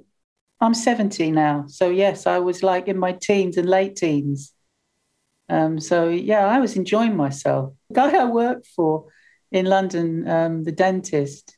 I'm 0.60 0.74
70 0.74 1.30
now. 1.30 1.64
So 1.68 1.88
yes, 1.88 2.26
I 2.26 2.38
was 2.38 2.62
like 2.62 2.88
in 2.88 2.98
my 2.98 3.12
teens 3.12 3.56
and 3.56 3.68
late 3.68 3.96
teens. 3.96 4.52
Um, 5.48 5.80
so 5.80 6.08
yeah, 6.08 6.46
I 6.46 6.58
was 6.58 6.76
enjoying 6.76 7.16
myself. 7.16 7.74
The 7.88 7.94
guy 7.94 8.16
I 8.16 8.24
worked 8.24 8.66
for 8.66 9.06
in 9.50 9.66
London, 9.66 10.28
um, 10.28 10.64
the 10.64 10.72
dentist, 10.72 11.56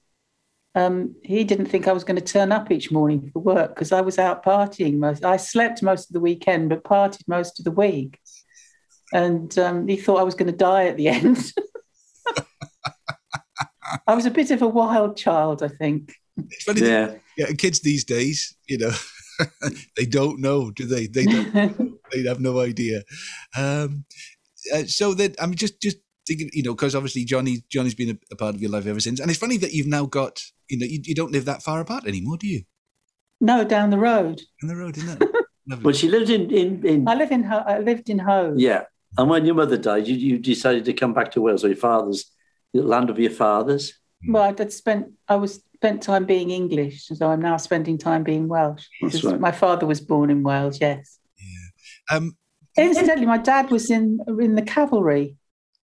um, 0.75 1.17
he 1.25 1.43
didn't 1.43 1.67
think 1.67 1.89
I 1.89 1.93
was 1.93 2.05
going 2.05 2.21
to 2.21 2.33
turn 2.33 2.53
up 2.53 2.71
each 2.71 2.93
morning 2.93 3.31
for 3.33 3.41
work 3.41 3.75
because 3.75 3.91
I 3.91 4.03
was 4.03 4.19
out 4.19 4.45
partying 4.45 4.99
most. 4.99 5.25
I 5.25 5.37
slept 5.37 5.83
most 5.83 6.09
of 6.09 6.13
the 6.13 6.21
weekend, 6.21 6.69
but 6.69 6.85
partied 6.85 7.27
most 7.27 7.59
of 7.59 7.65
the 7.65 7.73
week. 7.73 8.21
And 9.13 9.57
um, 9.59 9.89
he 9.89 9.97
thought 9.97 10.21
I 10.21 10.25
was 10.25 10.35
going 10.35 10.51
to 10.51 10.57
die 10.57 10.87
at 10.87 10.97
the 10.97 11.09
end. 11.09 11.53
I 14.07 14.15
was 14.15 14.27
a 14.27 14.31
bit 14.31 14.51
of 14.51 14.63
a 14.63 14.69
wild 14.69 15.17
child, 15.17 15.63
I 15.63 15.69
think. 15.69 16.15
It's 16.37 16.63
funny, 16.65 16.81
that, 16.83 17.21
Yeah, 17.37 17.47
yeah, 17.47 17.55
kids 17.55 17.81
these 17.81 18.05
days, 18.05 18.57
you 18.69 18.79
know, 18.79 18.93
they 19.97 20.07
don't 20.07 20.41
know, 20.41 20.71
do 20.71 20.87
they? 20.87 21.07
They 21.07 21.25
don't. 21.25 21.99
they 22.13 22.23
have 22.23 22.41
no 22.41 22.61
idea. 22.61 23.03
Um, 23.57 24.05
uh, 24.75 24.85
so 24.85 25.15
that 25.15 25.35
I'm 25.43 25.55
just 25.55 25.81
just 25.83 25.97
thinking, 26.27 26.51
you 26.53 26.63
know, 26.63 26.75
because 26.75 26.95
obviously 26.95 27.25
Johnny 27.25 27.65
Johnny's 27.69 27.95
been 27.95 28.11
a, 28.11 28.19
a 28.33 28.37
part 28.37 28.55
of 28.55 28.63
your 28.63 28.71
life 28.71 28.87
ever 28.87 29.01
since, 29.01 29.19
and 29.21 29.31
it's 29.31 29.41
funny 29.41 29.57
that 29.59 29.73
you've 29.73 29.87
now 29.87 30.07
got, 30.07 30.41
you 30.69 30.79
know, 30.79 30.87
you, 30.87 31.01
you 31.03 31.15
don't 31.15 31.33
live 31.33 31.47
that 31.47 31.63
far 31.63 31.81
apart 31.81 32.07
anymore, 32.07 32.37
do 32.37 32.47
you? 32.47 32.63
no, 33.41 33.65
down 33.65 33.91
the 33.91 33.99
road. 33.99 34.41
On 34.63 34.69
the 34.69 34.77
road, 34.77 34.97
isn't 34.99 35.21
it? 35.23 35.29
Lovely. 35.69 35.83
but 35.83 35.97
she 35.97 36.09
lived 36.09 36.31
in 36.31 36.51
in, 36.51 36.87
in 36.87 37.09
I 37.09 37.15
live 37.15 37.33
in 37.33 37.43
Ho- 37.45 37.65
I 37.67 37.79
lived 37.81 38.09
in 38.11 38.19
Hove. 38.19 38.59
yeah. 38.59 38.85
And 39.19 39.29
when 39.29 39.45
your 39.45 39.55
mother 39.55 39.77
died, 39.77 40.07
you, 40.07 40.15
you 40.15 40.39
decided 40.39 40.85
to 40.85 40.93
come 40.93 41.13
back 41.13 41.33
to 41.33 41.41
Wales, 41.41 41.65
or 41.65 41.69
your 41.69 41.77
father's 41.77 42.31
the 42.73 42.83
land 42.83 43.11
of 43.11 43.19
your 43.19 43.31
fathers. 43.31 43.95
Well, 44.29 44.43
I'd 44.43 44.73
spent 44.73 45.13
I 45.29 45.37
was 45.37 45.63
spent 45.75 46.03
time 46.03 46.27
being 46.27 46.51
English, 46.51 47.07
so 47.07 47.31
I'm 47.31 47.41
now 47.41 47.57
spending 47.57 47.99
time 47.99 48.23
being 48.23 48.49
Welsh. 48.49 48.87
That's 49.01 49.25
right. 49.25 49.41
My 49.41 49.53
father 49.53 49.87
was 49.87 50.01
born 50.01 50.31
in 50.31 50.43
Wales. 50.43 50.81
Yes. 50.81 51.19
Um, 52.11 52.37
Incidentally, 52.77 53.27
my 53.27 53.39
dad 53.39 53.71
was 53.71 53.91
in 53.91 54.21
in 54.41 54.55
the 54.55 54.63
cavalry, 54.63 55.37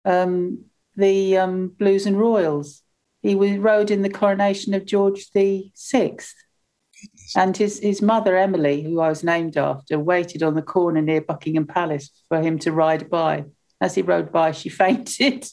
um, 0.04 0.64
the 0.96 1.38
um, 1.38 1.68
Blues 1.68 2.06
and 2.06 2.18
Royals. 2.18 2.82
He 3.22 3.34
was, 3.34 3.56
rode 3.56 3.90
in 3.90 4.02
the 4.02 4.10
coronation 4.10 4.74
of 4.74 4.84
George 4.84 5.30
the 5.30 5.70
Sixth. 5.74 6.34
And 7.36 7.56
his, 7.56 7.80
his 7.80 8.00
mother, 8.00 8.36
Emily, 8.36 8.82
who 8.82 9.00
I 9.00 9.08
was 9.08 9.24
named 9.24 9.56
after, 9.56 9.98
waited 9.98 10.42
on 10.42 10.54
the 10.54 10.62
corner 10.62 11.02
near 11.02 11.20
Buckingham 11.20 11.66
Palace 11.66 12.10
for 12.28 12.40
him 12.40 12.58
to 12.60 12.72
ride 12.72 13.10
by. 13.10 13.44
As 13.80 13.94
he 13.96 14.02
rode 14.02 14.30
by, 14.32 14.52
she 14.52 14.68
fainted. 14.82 15.46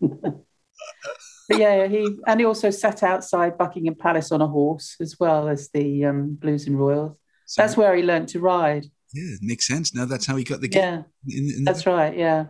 but 0.00 1.58
yeah, 1.58 1.86
he 1.86 2.16
and 2.26 2.40
he 2.40 2.46
also 2.46 2.70
sat 2.70 3.02
outside 3.02 3.58
Buckingham 3.58 3.94
Palace 3.94 4.32
on 4.32 4.40
a 4.40 4.46
horse 4.46 4.96
as 5.00 5.16
well 5.18 5.48
as 5.48 5.68
the 5.72 6.04
um, 6.04 6.34
Blues 6.34 6.66
and 6.66 6.78
Royals. 6.78 7.16
So- 7.46 7.62
That's 7.62 7.76
where 7.76 7.94
he 7.96 8.02
learned 8.02 8.28
to 8.28 8.40
ride. 8.40 8.84
Yeah, 9.12 9.34
it 9.34 9.40
makes 9.42 9.66
sense. 9.66 9.92
Now 9.94 10.04
that's 10.04 10.26
how 10.26 10.36
he 10.36 10.44
got 10.44 10.60
the 10.60 10.68
Yeah. 10.70 11.02
In, 11.28 11.50
in 11.58 11.64
that's 11.64 11.84
right. 11.86 12.16
Yeah. 12.16 12.46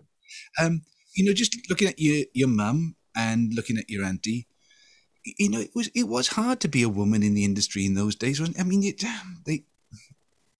um, 0.60 0.82
you 1.16 1.24
know, 1.24 1.32
just 1.32 1.56
looking 1.70 1.88
at 1.88 1.98
your 1.98 2.26
your 2.34 2.48
mum 2.48 2.96
and 3.16 3.52
looking 3.54 3.78
at 3.78 3.88
your 3.88 4.04
auntie, 4.04 4.46
you 5.24 5.48
know, 5.50 5.60
it 5.60 5.70
was 5.74 5.88
it 5.94 6.08
was 6.08 6.28
hard 6.28 6.60
to 6.60 6.68
be 6.68 6.82
a 6.82 6.88
woman 6.88 7.22
in 7.22 7.34
the 7.34 7.44
industry 7.44 7.84
in 7.86 7.94
those 7.94 8.14
days. 8.14 8.40
wasn't 8.40 8.58
it? 8.58 8.60
I 8.60 8.64
mean, 8.64 8.82
you, 8.82 8.94
they 9.44 9.64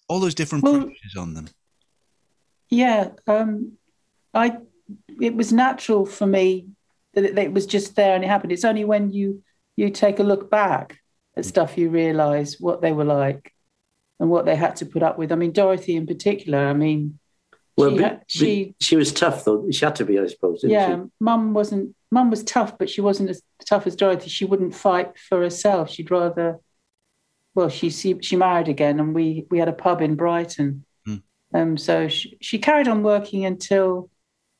all 0.08 0.20
those 0.20 0.34
different 0.34 0.64
Well- 0.64 0.82
pressures 0.82 1.16
on 1.18 1.34
them. 1.34 1.48
Yeah, 2.68 3.10
um, 3.26 3.72
I. 4.34 4.58
It 5.20 5.36
was 5.36 5.52
natural 5.52 6.04
for 6.04 6.26
me 6.26 6.66
that 7.14 7.24
it, 7.24 7.34
that 7.36 7.44
it 7.44 7.52
was 7.52 7.66
just 7.66 7.94
there 7.94 8.14
and 8.14 8.24
it 8.24 8.26
happened. 8.28 8.52
It's 8.52 8.64
only 8.64 8.84
when 8.84 9.12
you 9.12 9.42
you 9.76 9.90
take 9.90 10.18
a 10.18 10.24
look 10.24 10.50
back 10.50 10.98
at 11.36 11.44
stuff 11.44 11.78
you 11.78 11.90
realise 11.90 12.58
what 12.58 12.80
they 12.80 12.90
were 12.92 13.04
like 13.04 13.52
and 14.18 14.28
what 14.28 14.46
they 14.46 14.56
had 14.56 14.76
to 14.76 14.86
put 14.86 15.02
up 15.02 15.16
with. 15.16 15.30
I 15.30 15.36
mean, 15.36 15.52
Dorothy 15.52 15.94
in 15.96 16.06
particular. 16.06 16.58
I 16.58 16.72
mean, 16.72 17.19
Well, 17.76 17.90
she, 17.90 17.96
be- 17.96 18.02
had- 18.02 18.18
be- 18.20 18.24
she 18.28 18.74
she 18.80 18.96
was 18.96 19.12
tough 19.12 19.44
though. 19.44 19.66
She 19.70 19.84
had 19.84 19.96
to 19.96 20.04
be, 20.04 20.18
I 20.18 20.26
suppose. 20.26 20.60
Didn't 20.60 20.72
yeah, 20.72 21.04
mum 21.20 21.54
wasn't. 21.54 21.94
Mum 22.10 22.30
was 22.30 22.42
tough, 22.42 22.76
but 22.76 22.90
she 22.90 23.00
wasn't 23.00 23.30
as 23.30 23.40
tough 23.66 23.86
as 23.86 23.94
Dorothy. 23.96 24.28
She 24.28 24.44
wouldn't 24.44 24.74
fight 24.74 25.16
for 25.18 25.40
herself. 25.42 25.90
She'd 25.90 26.10
rather. 26.10 26.58
Well, 27.54 27.68
she 27.68 27.90
she, 27.90 28.18
she 28.20 28.36
married 28.36 28.68
again, 28.68 29.00
and 29.00 29.14
we 29.14 29.46
we 29.50 29.58
had 29.58 29.68
a 29.68 29.72
pub 29.72 30.00
in 30.02 30.16
Brighton. 30.16 30.84
Hmm. 31.06 31.16
Um, 31.54 31.76
so 31.76 32.08
she, 32.08 32.36
she 32.40 32.58
carried 32.58 32.88
on 32.88 33.02
working 33.02 33.44
until 33.44 34.10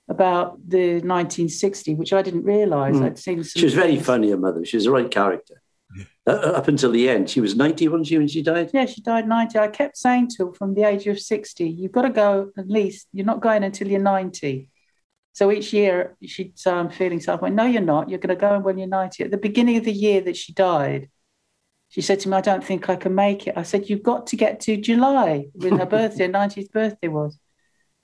about 0.09 0.59
the 0.68 0.94
1960, 0.94 1.94
which 1.94 2.12
I 2.12 2.23
didn't 2.23 2.42
realise. 2.44 2.96
Hmm. 2.96 3.05
I'd 3.05 3.18
seen 3.18 3.44
some. 3.44 3.61
She 3.61 3.66
was 3.66 3.75
very 3.75 3.96
funny, 3.99 4.31
her 4.31 4.37
mother. 4.37 4.64
She 4.64 4.77
was 4.77 4.87
a 4.87 4.90
right 4.90 5.11
character. 5.11 5.62
Yeah. 5.96 6.05
Uh, 6.26 6.31
up 6.31 6.68
until 6.68 6.92
the 6.92 7.09
end, 7.09 7.29
she 7.29 7.40
was 7.40 7.57
90, 7.57 7.88
wasn't 7.88 8.07
she, 8.07 8.18
when 8.18 8.29
she 8.29 8.42
died? 8.42 8.70
Yeah, 8.72 8.87
she 8.87 9.00
died 9.00 9.26
90. 9.26 9.59
I 9.59 9.68
kept 9.68 9.96
saying 9.96 10.29
to 10.37 10.46
her 10.46 10.53
from 10.53 10.74
the 10.74 10.85
age 10.85 11.07
of 11.07 11.18
60, 11.18 11.68
you've 11.68 11.92
got 11.92 12.03
to 12.03 12.11
go 12.11 12.50
at 12.57 12.68
least, 12.68 13.09
you're 13.12 13.26
not 13.26 13.40
going 13.40 13.64
until 13.64 13.88
you're 13.88 14.00
90. 14.00 14.68
So 15.33 15.50
each 15.50 15.72
year 15.72 16.16
she'd 16.24 16.59
say, 16.59 16.70
I'm 16.70 16.90
feeling 16.90 17.20
something. 17.20 17.40
I 17.40 17.42
went, 17.42 17.55
no, 17.57 17.64
you're 17.64 17.83
not. 17.83 18.09
You're 18.09 18.18
going 18.18 18.37
to 18.37 18.40
go 18.40 18.59
when 18.61 18.79
you're 18.79 18.88
90. 18.88 19.24
At 19.24 19.31
the 19.31 19.38
beginning 19.38 19.76
of 19.76 19.85
the 19.85 19.92
year 19.92 20.20
that 20.22 20.37
she 20.37 20.53
died, 20.53 21.09
she 21.88 22.03
said 22.03 22.20
to 22.20 22.29
me, 22.29 22.37
I 22.37 22.40
don't 22.40 22.62
think 22.62 22.88
I 22.88 22.96
can 22.96 23.14
make 23.14 23.48
it. 23.48 23.55
I 23.57 23.64
said, 23.64 23.90
You've 23.90 24.05
got 24.05 24.29
to 24.29 24.37
get 24.37 24.61
to 24.61 24.76
July 24.76 25.46
when 25.55 25.76
her 25.79 25.87
birthday, 25.96 26.26
her 26.26 26.33
90th 26.33 26.70
birthday 26.70 27.09
was. 27.09 27.37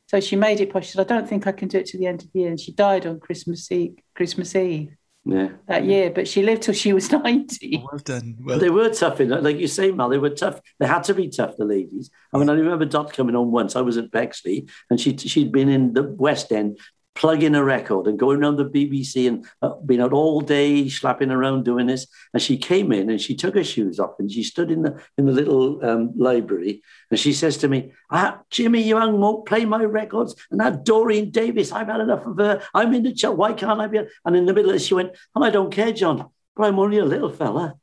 So 0.08 0.18
she 0.20 0.34
made 0.34 0.60
it, 0.60 0.72
but 0.72 0.84
she 0.84 0.92
said, 0.92 1.08
I 1.08 1.14
don't 1.14 1.28
think 1.28 1.46
I 1.46 1.52
can 1.52 1.68
do 1.68 1.78
it 1.78 1.86
to 1.86 1.98
the 1.98 2.06
end 2.06 2.22
of 2.22 2.32
the 2.32 2.40
year. 2.40 2.48
And 2.48 2.58
she 2.58 2.72
died 2.72 3.06
on 3.06 3.20
Christmas 3.20 3.70
Eve, 3.70 3.96
Christmas 4.14 4.54
Eve 4.56 4.96
Yeah. 5.28 5.46
Uh, 5.46 5.48
that 5.66 5.84
year, 5.84 6.10
but 6.10 6.28
she 6.28 6.42
lived 6.44 6.62
till 6.62 6.74
she 6.74 6.92
was 6.92 7.10
90. 7.12 7.82
Well 7.90 7.98
done. 7.98 8.36
Well, 8.40 8.60
They 8.60 8.70
were 8.70 8.90
tough 8.90 9.20
in 9.20 9.30
like 9.30 9.56
you 9.58 9.66
say, 9.66 9.90
Mal. 9.90 10.08
They 10.08 10.18
were 10.18 10.30
tough. 10.30 10.60
They 10.78 10.86
had 10.86 11.02
to 11.04 11.14
be 11.14 11.28
tough. 11.28 11.56
The 11.56 11.64
ladies. 11.64 12.10
I 12.32 12.38
mean, 12.38 12.48
I 12.48 12.52
remember 12.52 12.84
Dot 12.84 13.12
coming 13.12 13.34
on 13.34 13.50
once. 13.50 13.74
I 13.74 13.80
was 13.80 13.96
at 13.96 14.12
Bexley, 14.12 14.68
and 14.88 15.00
she 15.00 15.16
she'd 15.16 15.50
been 15.50 15.68
in 15.68 15.94
the 15.94 16.04
West 16.04 16.52
End 16.52 16.78
plugging 17.16 17.54
a 17.54 17.64
record 17.64 18.06
and 18.06 18.18
going 18.18 18.42
around 18.42 18.56
the 18.56 18.64
BBC 18.64 19.26
and 19.26 19.44
uh, 19.62 19.74
been 19.84 20.00
out 20.00 20.12
all 20.12 20.40
day 20.40 20.88
slapping 20.88 21.30
around 21.30 21.64
doing 21.64 21.86
this. 21.86 22.06
And 22.32 22.42
she 22.42 22.56
came 22.56 22.92
in 22.92 23.10
and 23.10 23.20
she 23.20 23.34
took 23.34 23.54
her 23.54 23.64
shoes 23.64 23.98
off 23.98 24.12
and 24.18 24.30
she 24.30 24.44
stood 24.44 24.70
in 24.70 24.82
the 24.82 25.02
in 25.18 25.26
the 25.26 25.32
little 25.32 25.84
um, 25.84 26.12
library 26.16 26.82
and 27.10 27.18
she 27.18 27.32
says 27.32 27.56
to 27.58 27.68
me, 27.68 27.92
ah, 28.10 28.40
"Jimmy 28.50 28.82
Young 28.82 29.20
won't 29.20 29.46
play 29.46 29.64
my 29.64 29.84
records, 29.84 30.34
and 30.50 30.60
that 30.60 30.84
Doreen 30.84 31.30
Davies, 31.30 31.72
I've 31.72 31.86
had 31.86 32.00
enough 32.00 32.26
of 32.26 32.36
her. 32.36 32.62
I'm 32.74 32.94
in 32.94 33.02
the 33.02 33.12
chat. 33.12 33.36
Why 33.36 33.52
can't 33.52 33.80
I 33.80 33.86
be?" 33.86 34.00
And 34.24 34.36
in 34.36 34.46
the 34.46 34.54
middle 34.54 34.70
of 34.70 34.76
it, 34.76 34.80
she 34.80 34.94
went, 34.94 35.12
"And 35.34 35.44
I 35.44 35.50
don't 35.50 35.72
care, 35.72 35.92
John, 35.92 36.28
but 36.54 36.66
I'm 36.66 36.78
only 36.78 36.98
a 36.98 37.04
little 37.04 37.30
fella." 37.30 37.74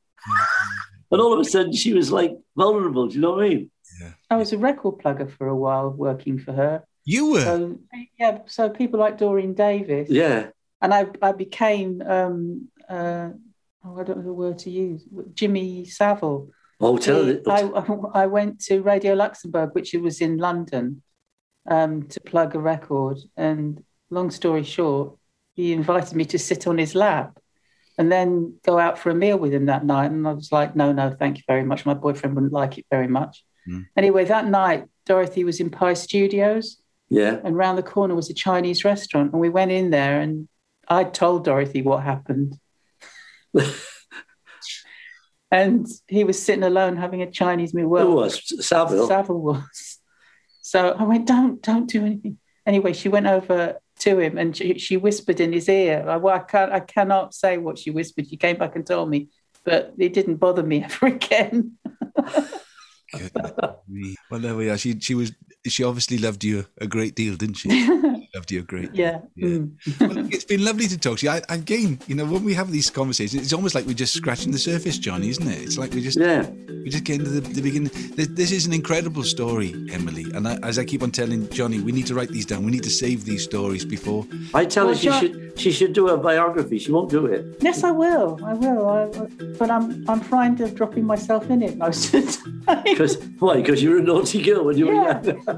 And 1.12 1.22
all 1.22 1.34
of 1.34 1.39
a 1.39 1.46
sudden, 1.46 1.74
she 1.74 1.93
was 1.93 2.12
like 2.12 2.32
vulnerable. 2.56 3.08
Do 3.08 3.15
you 3.15 3.22
know 3.22 3.32
what 3.34 3.46
I 3.46 3.50
mean? 3.50 3.72
I 4.30 4.36
was 4.36 4.52
a 4.52 4.58
record 4.58 4.98
plugger 4.98 5.30
for 5.30 5.48
a 5.48 5.56
while 5.56 5.89
working 5.89 6.39
for 6.39 6.54
her. 6.54 6.84
You 7.05 7.31
were. 7.31 7.41
So 7.41 7.79
yeah, 8.19 8.39
so 8.45 8.69
people 8.69 8.99
like 8.99 9.17
Doreen 9.17 9.53
Davies, 9.53 10.07
Yeah. 10.09 10.47
and 10.81 10.93
I 10.93 11.07
I 11.21 11.31
became 11.33 12.01
um 12.01 12.69
uh 12.89 13.29
oh, 13.83 13.99
I 13.99 14.03
don't 14.03 14.17
know 14.19 14.23
the 14.23 14.33
word 14.33 14.59
to 14.59 14.69
use 14.69 15.03
Jimmy 15.33 15.85
Savile. 15.85 16.49
Oh, 16.79 16.97
tell 16.97 17.25
He- 17.25 17.31
it. 17.31 17.43
I 17.47 17.61
I 18.23 18.25
went 18.27 18.59
to 18.67 18.81
Radio 18.81 19.13
Luxembourg, 19.15 19.69
which 19.73 19.93
was 19.93 20.21
in 20.21 20.37
London, 20.37 21.01
um, 21.69 22.03
to 22.07 22.19
plug 22.21 22.55
a 22.55 22.59
record. 22.59 23.17
And 23.37 23.83
long 24.09 24.31
story 24.31 24.63
short, 24.63 25.17
he 25.55 25.73
invited 25.73 26.15
me 26.15 26.25
to 26.25 26.39
sit 26.39 26.67
on 26.67 26.77
his 26.77 26.95
lap, 26.95 27.37
and 27.97 28.11
then 28.11 28.55
go 28.65 28.79
out 28.79 28.97
for 28.97 29.09
a 29.09 29.15
meal 29.15 29.37
with 29.37 29.53
him 29.53 29.65
that 29.67 29.85
night. 29.85 30.11
And 30.11 30.27
I 30.27 30.33
was 30.33 30.51
like, 30.51 30.75
no, 30.75 30.91
no, 30.93 31.11
thank 31.11 31.37
you 31.37 31.43
very 31.47 31.63
much. 31.63 31.85
My 31.85 31.93
boyfriend 31.93 32.35
wouldn't 32.35 32.53
like 32.53 32.77
it 32.77 32.85
very 32.89 33.07
much. 33.07 33.43
Mm. 33.69 33.85
Anyway, 33.95 34.25
that 34.25 34.47
night 34.47 34.85
Dorothy 35.05 35.43
was 35.43 35.59
in 35.59 35.69
Pye 35.69 35.93
Studios 35.95 36.79
yeah. 37.13 37.39
and 37.43 37.56
round 37.56 37.78
the 37.78 37.84
corner 37.84 38.15
was 38.15 38.30
a 38.30 38.34
Chinese 38.34 38.84
restaurant. 38.84 39.32
And 39.32 39.41
we 39.41 39.49
went 39.49 39.71
in 39.71 39.91
there, 39.91 40.19
and 40.19 40.47
I 40.88 41.04
told 41.04 41.45
Dorothy 41.45 41.82
what 41.82 42.04
happened. 42.04 42.56
and 45.52 45.88
he 46.08 46.23
was 46.23 46.41
sitting 46.41 46.63
alone 46.63 46.97
having 46.97 47.21
a 47.21 47.30
Chinese 47.30 47.73
meal. 47.73 47.88
Who 47.89 48.15
was 48.15 48.65
Savile? 48.65 49.08
Savile 49.08 49.39
was. 49.39 49.99
So 50.62 50.89
I 50.91 51.04
went, 51.04 51.28
don't, 51.28 51.62
don't 51.62 51.88
do 51.88 52.04
anything. 52.06 52.39
Anyway, 52.65 52.93
she 52.93 53.10
went 53.10 53.28
over 53.28 53.78
to 53.99 54.19
him 54.19 54.38
and 54.38 54.56
she, 54.56 54.80
she 54.80 54.97
whispered 54.97 55.39
in 55.39 55.54
his 55.54 55.69
ear. 55.69 56.06
I, 56.08 56.17
well, 56.17 56.36
I 56.36 56.39
can't, 56.39 56.71
I 56.71 56.80
cannot 56.80 57.36
say 57.36 57.58
what 57.58 57.78
she 57.78 57.91
whispered. 57.91 58.28
She 58.28 58.38
came 58.38 58.58
back 58.58 58.76
and 58.76 58.88
told 58.88 59.10
me, 59.10 59.30
but 59.63 59.93
it 59.97 60.13
didn't 60.13 60.38
bother 60.38 60.63
me 60.63 60.84
ever 60.84 61.08
again. 61.08 61.78
Goodness 63.12 63.54
me. 63.88 64.15
Well, 64.30 64.39
there 64.39 64.56
we 64.56 64.69
are. 64.69 64.78
She 64.78 64.99
she 64.99 65.15
was 65.15 65.32
she 65.67 65.84
obviously 65.84 66.17
loved 66.17 66.43
you 66.43 66.65
a 66.80 66.88
great 66.88 67.15
deal, 67.15 67.36
didn't 67.36 67.56
she? 67.62 67.69
loved 68.36 68.52
you 68.52 68.60
a 68.60 68.63
great. 68.63 68.93
deal. 68.93 69.06
yeah. 69.06 69.19
Yeah. 69.36 69.47
Mm. 69.47 69.99
Well, 69.99 70.26
it's 70.34 70.43
been 70.43 70.65
lovely 70.65 70.88
to 70.88 70.97
talk 70.97 71.19
to 71.19 71.26
you. 71.26 71.32
I, 71.32 71.41
again, 71.49 71.99
you 72.08 72.15
know, 72.15 72.26
when 72.26 72.43
we 72.43 72.54
have 72.56 72.71
these 72.71 72.89
conversations, 72.89 73.41
it's 73.43 73.54
almost 73.54 73.76
like 73.76 73.86
we're 73.86 73.93
just 73.93 74.13
scratching 74.13 74.52
the 74.52 74.60
surface, 74.60 74.97
Johnny, 74.97 75.30
isn't 75.30 75.47
it? 75.47 75.62
It's 75.62 75.78
like 75.78 75.93
we 75.93 76.02
just 76.02 76.17
Yeah. 76.19 76.49
we 76.49 76.89
just 76.89 77.04
get 77.04 77.19
into 77.19 77.30
the, 77.30 77.41
the 77.41 77.62
beginning. 77.62 77.91
This, 78.15 78.28
this 78.28 78.52
is 78.52 78.65
an 78.65 78.73
incredible 78.73 79.23
story, 79.23 79.73
Emily. 79.91 80.26
And 80.34 80.47
I, 80.47 80.58
as 80.63 80.80
I 80.80 80.86
keep 80.86 81.04
on 81.04 81.12
telling 81.12 81.49
Johnny, 81.49 81.80
we 81.80 81.91
need 81.91 82.08
to 82.08 82.15
write 82.15 82.30
these 82.30 82.45
down. 82.45 82.65
We 82.65 82.71
need 82.71 82.84
to 82.84 82.89
save 82.89 83.26
these 83.26 83.43
stories 83.43 83.86
before. 83.86 84.26
I 84.54 84.65
tell 84.65 84.86
Well, 84.88 84.95
her 84.95 84.99
she 84.99 85.08
John- 85.08 85.19
should 85.21 85.39
she 85.56 85.71
should 85.71 85.93
do 85.93 86.10
a 86.10 86.17
biography. 86.17 86.80
She 86.80 86.91
won't 86.91 87.12
do 87.12 87.28
it. 87.28 87.45
Yes, 87.62 87.84
I 87.84 87.91
will. 87.91 88.39
I 88.43 88.54
will. 88.56 88.89
I, 88.89 89.06
but 89.60 89.69
I'm 89.69 90.04
I'm 90.10 90.19
frightened 90.19 90.62
of 90.62 90.73
dropping 90.73 91.06
myself 91.06 91.47
in 91.52 91.62
it 91.62 91.78
most 91.78 92.12
of 92.13 92.26
the 92.26 92.32
time. 92.65 92.84
Because 92.84 93.17
why? 93.38 93.58
Because 93.58 93.84
you 93.84 93.91
were 93.91 93.97
a 93.97 94.02
naughty 94.02 94.41
girl 94.41 94.65
when 94.65 94.78
you 94.80 94.88
were 94.88 94.93
young. 94.95 95.52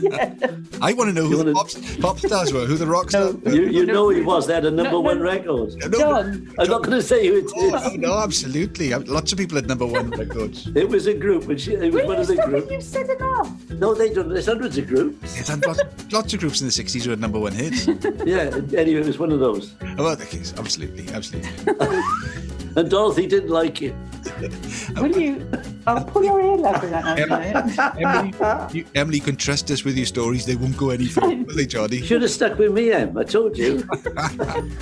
Yeah. 0.00 0.34
I 0.82 0.92
want 0.92 1.08
to 1.08 1.12
know 1.12 1.26
who 1.26 1.36
the 1.36 1.52
wanna- 1.52 1.54
pop, 1.54 1.68
pop 2.00 2.18
stars 2.18 2.52
were, 2.52 2.64
who 2.66 2.76
the 2.76 2.86
rock 2.86 3.10
stars 3.10 3.34
were. 3.36 3.52
You, 3.54 3.66
you 3.68 3.86
know 3.86 4.08
he 4.08 4.20
was. 4.20 4.46
They 4.46 4.54
had 4.54 4.64
a 4.64 4.70
number 4.70 4.90
No, 4.92 4.98
no. 4.98 5.00
one 5.00 5.20
record. 5.20 5.74
No, 5.76 5.88
no, 5.88 5.98
John, 5.98 6.54
I'm 6.58 6.68
not 6.68 6.82
going 6.82 6.96
to 6.98 7.02
say 7.02 7.26
who 7.26 7.36
it 7.38 7.50
Oh, 7.56 7.70
no, 7.70 8.08
no, 8.08 8.18
absolutely. 8.18 8.92
Uh, 8.92 9.00
lots 9.06 9.32
of 9.32 9.38
people 9.38 9.56
had 9.56 9.66
number 9.68 9.86
one 9.86 10.10
records. 10.10 10.68
It 10.74 10.88
was 10.88 11.06
a 11.06 11.14
group, 11.14 11.48
and 11.48 11.60
she, 11.60 11.74
it 11.74 11.92
was 11.92 12.02
will 12.02 12.06
one 12.06 12.16
you 12.16 12.20
of 12.22 12.26
the 12.28 12.34
stop 12.34 12.48
it? 12.48 12.50
groups. 12.50 12.70
You've 12.72 12.82
said 12.82 13.10
enough. 13.10 13.70
No, 13.70 13.94
they 13.94 14.12
don't. 14.12 14.28
There's 14.28 14.46
hundreds 14.46 14.78
of 14.78 14.86
groups. 14.86 15.36
Yes, 15.36 15.48
lots, 15.66 15.80
lots 16.12 16.34
of 16.34 16.40
groups 16.40 16.60
in 16.60 16.66
the 16.66 16.72
60s 16.72 17.04
who 17.04 17.10
had 17.10 17.20
number 17.20 17.38
one 17.38 17.52
hits. 17.52 17.86
Yeah. 18.26 18.50
Anyway, 18.76 19.00
it 19.00 19.06
was 19.06 19.18
one 19.18 19.32
of 19.32 19.40
those. 19.40 19.74
Oh, 19.98 20.04
well, 20.04 20.16
the 20.16 20.26
case, 20.26 20.52
absolutely, 20.56 21.08
absolutely. 21.12 21.50
And 22.76 22.88
Dorothy 22.88 23.26
didn't 23.26 23.50
like 23.50 23.82
it. 23.82 23.94
Will 25.00 25.18
you? 25.18 25.44
I'll 25.98 26.04
pull 26.04 26.24
your 26.24 26.40
ear 26.40 26.56
lobe 26.56 26.80
with 26.82 26.90
that 26.90 27.04
now. 27.04 27.14
Emily, 27.94 28.34
you, 28.72 28.84
Emily, 28.94 29.20
can 29.20 29.36
trust 29.36 29.70
us 29.70 29.84
with 29.84 29.96
your 29.96 30.06
stories. 30.06 30.46
They 30.46 30.56
won't 30.56 30.76
go 30.76 30.90
any 30.90 31.06
further, 31.06 31.36
will 31.36 31.56
they, 31.56 31.66
Johnny? 31.66 32.02
Should 32.02 32.22
have 32.22 32.30
stuck 32.30 32.58
with 32.58 32.72
me, 32.72 32.92
Em. 32.92 33.16
I 33.18 33.24
told 33.24 33.56
you. 33.58 33.86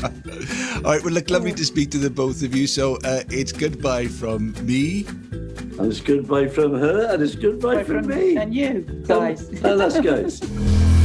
All 0.04 0.82
right, 0.82 1.02
well, 1.02 1.12
look, 1.12 1.30
lovely 1.30 1.52
to 1.52 1.64
speak 1.64 1.90
to 1.92 1.98
the 1.98 2.10
both 2.10 2.42
of 2.42 2.54
you. 2.54 2.66
So 2.66 2.96
uh, 3.04 3.22
it's 3.30 3.52
goodbye 3.52 4.06
from 4.06 4.52
me. 4.66 5.06
And 5.06 5.92
it's 5.92 6.00
goodbye 6.00 6.48
from 6.48 6.78
her, 6.78 7.06
and 7.12 7.22
it's 7.22 7.36
goodbye 7.36 7.84
from 7.84 8.06
me. 8.06 8.36
And 8.36 8.54
you, 8.54 8.80
guys. 9.06 9.48
And 9.48 9.80
us 9.80 10.00
guys. 10.00 10.40